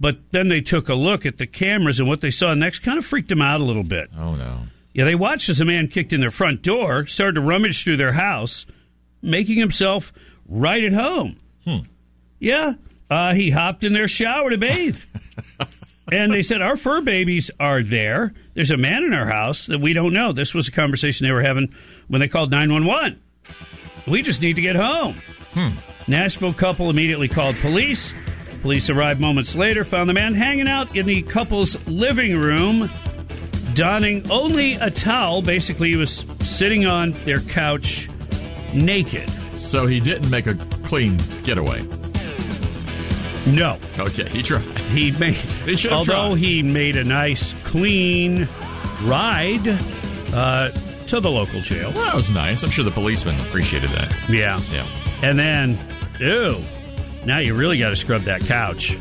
But 0.00 0.18
then 0.30 0.48
they 0.48 0.62
took 0.62 0.88
a 0.88 0.94
look 0.94 1.26
at 1.26 1.36
the 1.36 1.46
cameras, 1.46 2.00
and 2.00 2.08
what 2.08 2.22
they 2.22 2.30
saw 2.30 2.54
next 2.54 2.78
kind 2.78 2.96
of 2.96 3.04
freaked 3.04 3.28
them 3.28 3.42
out 3.42 3.60
a 3.60 3.64
little 3.64 3.82
bit. 3.82 4.08
Oh 4.16 4.34
no. 4.36 4.62
Yeah, 4.94 5.04
they 5.04 5.14
watched 5.14 5.48
as 5.50 5.60
a 5.60 5.64
man 5.66 5.88
kicked 5.88 6.12
in 6.14 6.20
their 6.22 6.30
front 6.30 6.62
door, 6.62 7.04
started 7.04 7.34
to 7.34 7.40
rummage 7.42 7.84
through 7.84 7.98
their 7.98 8.12
house, 8.12 8.64
making 9.20 9.58
himself 9.58 10.12
right 10.48 10.82
at 10.82 10.92
home. 10.94 11.38
Hmm. 11.64 11.78
Yeah, 12.38 12.74
uh, 13.10 13.34
he 13.34 13.50
hopped 13.50 13.84
in 13.84 13.92
their 13.92 14.08
shower 14.08 14.48
to 14.50 14.56
bathe. 14.58 14.98
and 16.10 16.32
they 16.32 16.42
said, 16.42 16.62
Our 16.62 16.76
fur 16.76 17.00
babies 17.00 17.50
are 17.60 17.82
there. 17.82 18.32
There's 18.54 18.70
a 18.70 18.76
man 18.76 19.04
in 19.04 19.12
our 19.12 19.26
house 19.26 19.66
that 19.66 19.80
we 19.80 19.92
don't 19.92 20.12
know. 20.12 20.32
This 20.32 20.54
was 20.54 20.68
a 20.68 20.72
conversation 20.72 21.26
they 21.26 21.32
were 21.32 21.42
having 21.42 21.74
when 22.08 22.20
they 22.20 22.28
called 22.28 22.50
911. 22.50 23.20
We 24.06 24.22
just 24.22 24.40
need 24.42 24.56
to 24.56 24.62
get 24.62 24.76
home. 24.76 25.20
Hmm. 25.52 25.70
Nashville 26.06 26.54
couple 26.54 26.88
immediately 26.90 27.28
called 27.28 27.56
police. 27.56 28.14
Police 28.62 28.90
arrived 28.90 29.20
moments 29.20 29.54
later, 29.54 29.84
found 29.84 30.08
the 30.08 30.14
man 30.14 30.34
hanging 30.34 30.66
out 30.66 30.96
in 30.96 31.06
the 31.06 31.22
couple's 31.22 31.76
living 31.86 32.36
room, 32.36 32.90
donning 33.74 34.28
only 34.30 34.74
a 34.74 34.90
towel. 34.90 35.42
Basically, 35.42 35.90
he 35.90 35.96
was 35.96 36.24
sitting 36.42 36.86
on 36.86 37.12
their 37.24 37.40
couch 37.40 38.08
naked. 38.74 39.30
So 39.58 39.86
he 39.86 40.00
didn't 40.00 40.30
make 40.30 40.46
a 40.46 40.54
clean 40.82 41.18
getaway. 41.44 41.86
No. 43.54 43.78
Okay, 43.98 44.28
he 44.28 44.42
tried. 44.42 44.62
He 44.90 45.10
made. 45.12 45.34
They 45.64 45.76
should 45.76 45.92
although 45.92 46.30
tried. 46.30 46.38
he 46.38 46.62
made 46.62 46.96
a 46.96 47.04
nice 47.04 47.54
clean 47.64 48.48
ride 49.02 49.66
uh, 50.32 50.70
to 51.06 51.20
the 51.20 51.30
local 51.30 51.60
jail. 51.60 51.92
Well, 51.92 52.04
that 52.04 52.14
was 52.14 52.30
nice. 52.30 52.62
I'm 52.62 52.70
sure 52.70 52.84
the 52.84 52.90
policeman 52.90 53.38
appreciated 53.40 53.90
that. 53.90 54.14
Yeah. 54.28 54.60
Yeah. 54.70 54.86
And 55.22 55.38
then, 55.38 55.78
ew. 56.20 56.62
Now 57.24 57.38
you 57.38 57.54
really 57.54 57.78
got 57.78 57.90
to 57.90 57.96
scrub 57.96 58.22
that 58.22 58.42
couch. 58.42 58.96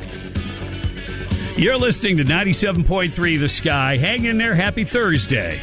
You're 1.58 1.78
listening 1.78 2.18
to 2.18 2.24
97.3 2.24 3.40
The 3.40 3.50
Sky. 3.50 3.98
Hang 3.98 4.26
in 4.26 4.38
there. 4.38 4.54
Happy 4.54 4.84
Thursday. 4.84 5.60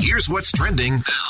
Here's 0.00 0.28
what's 0.28 0.50
trending 0.50 0.94
now 0.94 1.27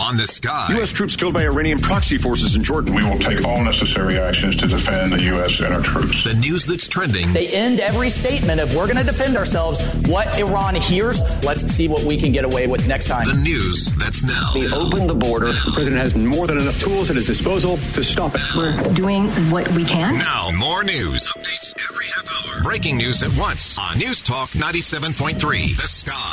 on 0.00 0.16
the 0.16 0.26
sky. 0.26 0.66
U.S. 0.70 0.92
troops 0.92 1.14
killed 1.14 1.34
by 1.34 1.42
Iranian 1.44 1.78
proxy 1.78 2.16
forces 2.16 2.56
in 2.56 2.64
Jordan. 2.64 2.94
We 2.94 3.04
will 3.04 3.18
take 3.18 3.46
all 3.46 3.62
necessary 3.62 4.18
actions 4.18 4.56
to 4.56 4.66
defend 4.66 5.12
the 5.12 5.22
U.S. 5.24 5.60
and 5.60 5.74
our 5.74 5.82
troops. 5.82 6.24
The 6.24 6.34
news 6.34 6.64
that's 6.64 6.88
trending. 6.88 7.32
They 7.34 7.48
end 7.48 7.80
every 7.80 8.08
statement 8.08 8.60
of 8.60 8.74
we're 8.74 8.86
going 8.86 8.96
to 8.96 9.04
defend 9.04 9.36
ourselves. 9.36 9.80
What 10.08 10.38
Iran 10.38 10.74
hears, 10.74 11.20
let's 11.44 11.62
see 11.62 11.86
what 11.86 12.02
we 12.04 12.16
can 12.16 12.32
get 12.32 12.44
away 12.44 12.66
with 12.66 12.88
next 12.88 13.08
time. 13.08 13.26
The 13.26 13.34
news 13.34 13.90
that's 13.96 14.22
now. 14.24 14.52
We 14.54 14.72
open 14.72 15.06
the 15.06 15.14
border. 15.14 15.52
The 15.52 15.72
president 15.74 16.00
has 16.00 16.14
more 16.14 16.46
than 16.46 16.58
enough 16.58 16.78
tools 16.80 17.10
at 17.10 17.16
his 17.16 17.26
disposal 17.26 17.76
to 17.92 18.02
stop 18.02 18.34
it. 18.34 18.40
We're 18.56 18.94
doing 18.94 19.28
what 19.50 19.70
we 19.72 19.84
can. 19.84 20.18
Now, 20.18 20.50
more 20.56 20.82
news. 20.82 21.30
Updates 21.32 21.74
every 21.90 22.06
half 22.06 22.46
hour. 22.46 22.62
Breaking 22.62 22.96
news 22.96 23.22
at 23.22 23.36
once 23.38 23.78
on 23.78 23.98
News 23.98 24.22
Talk 24.22 24.48
97.3. 24.50 25.76
The 25.76 25.88
Sky. 25.88 26.32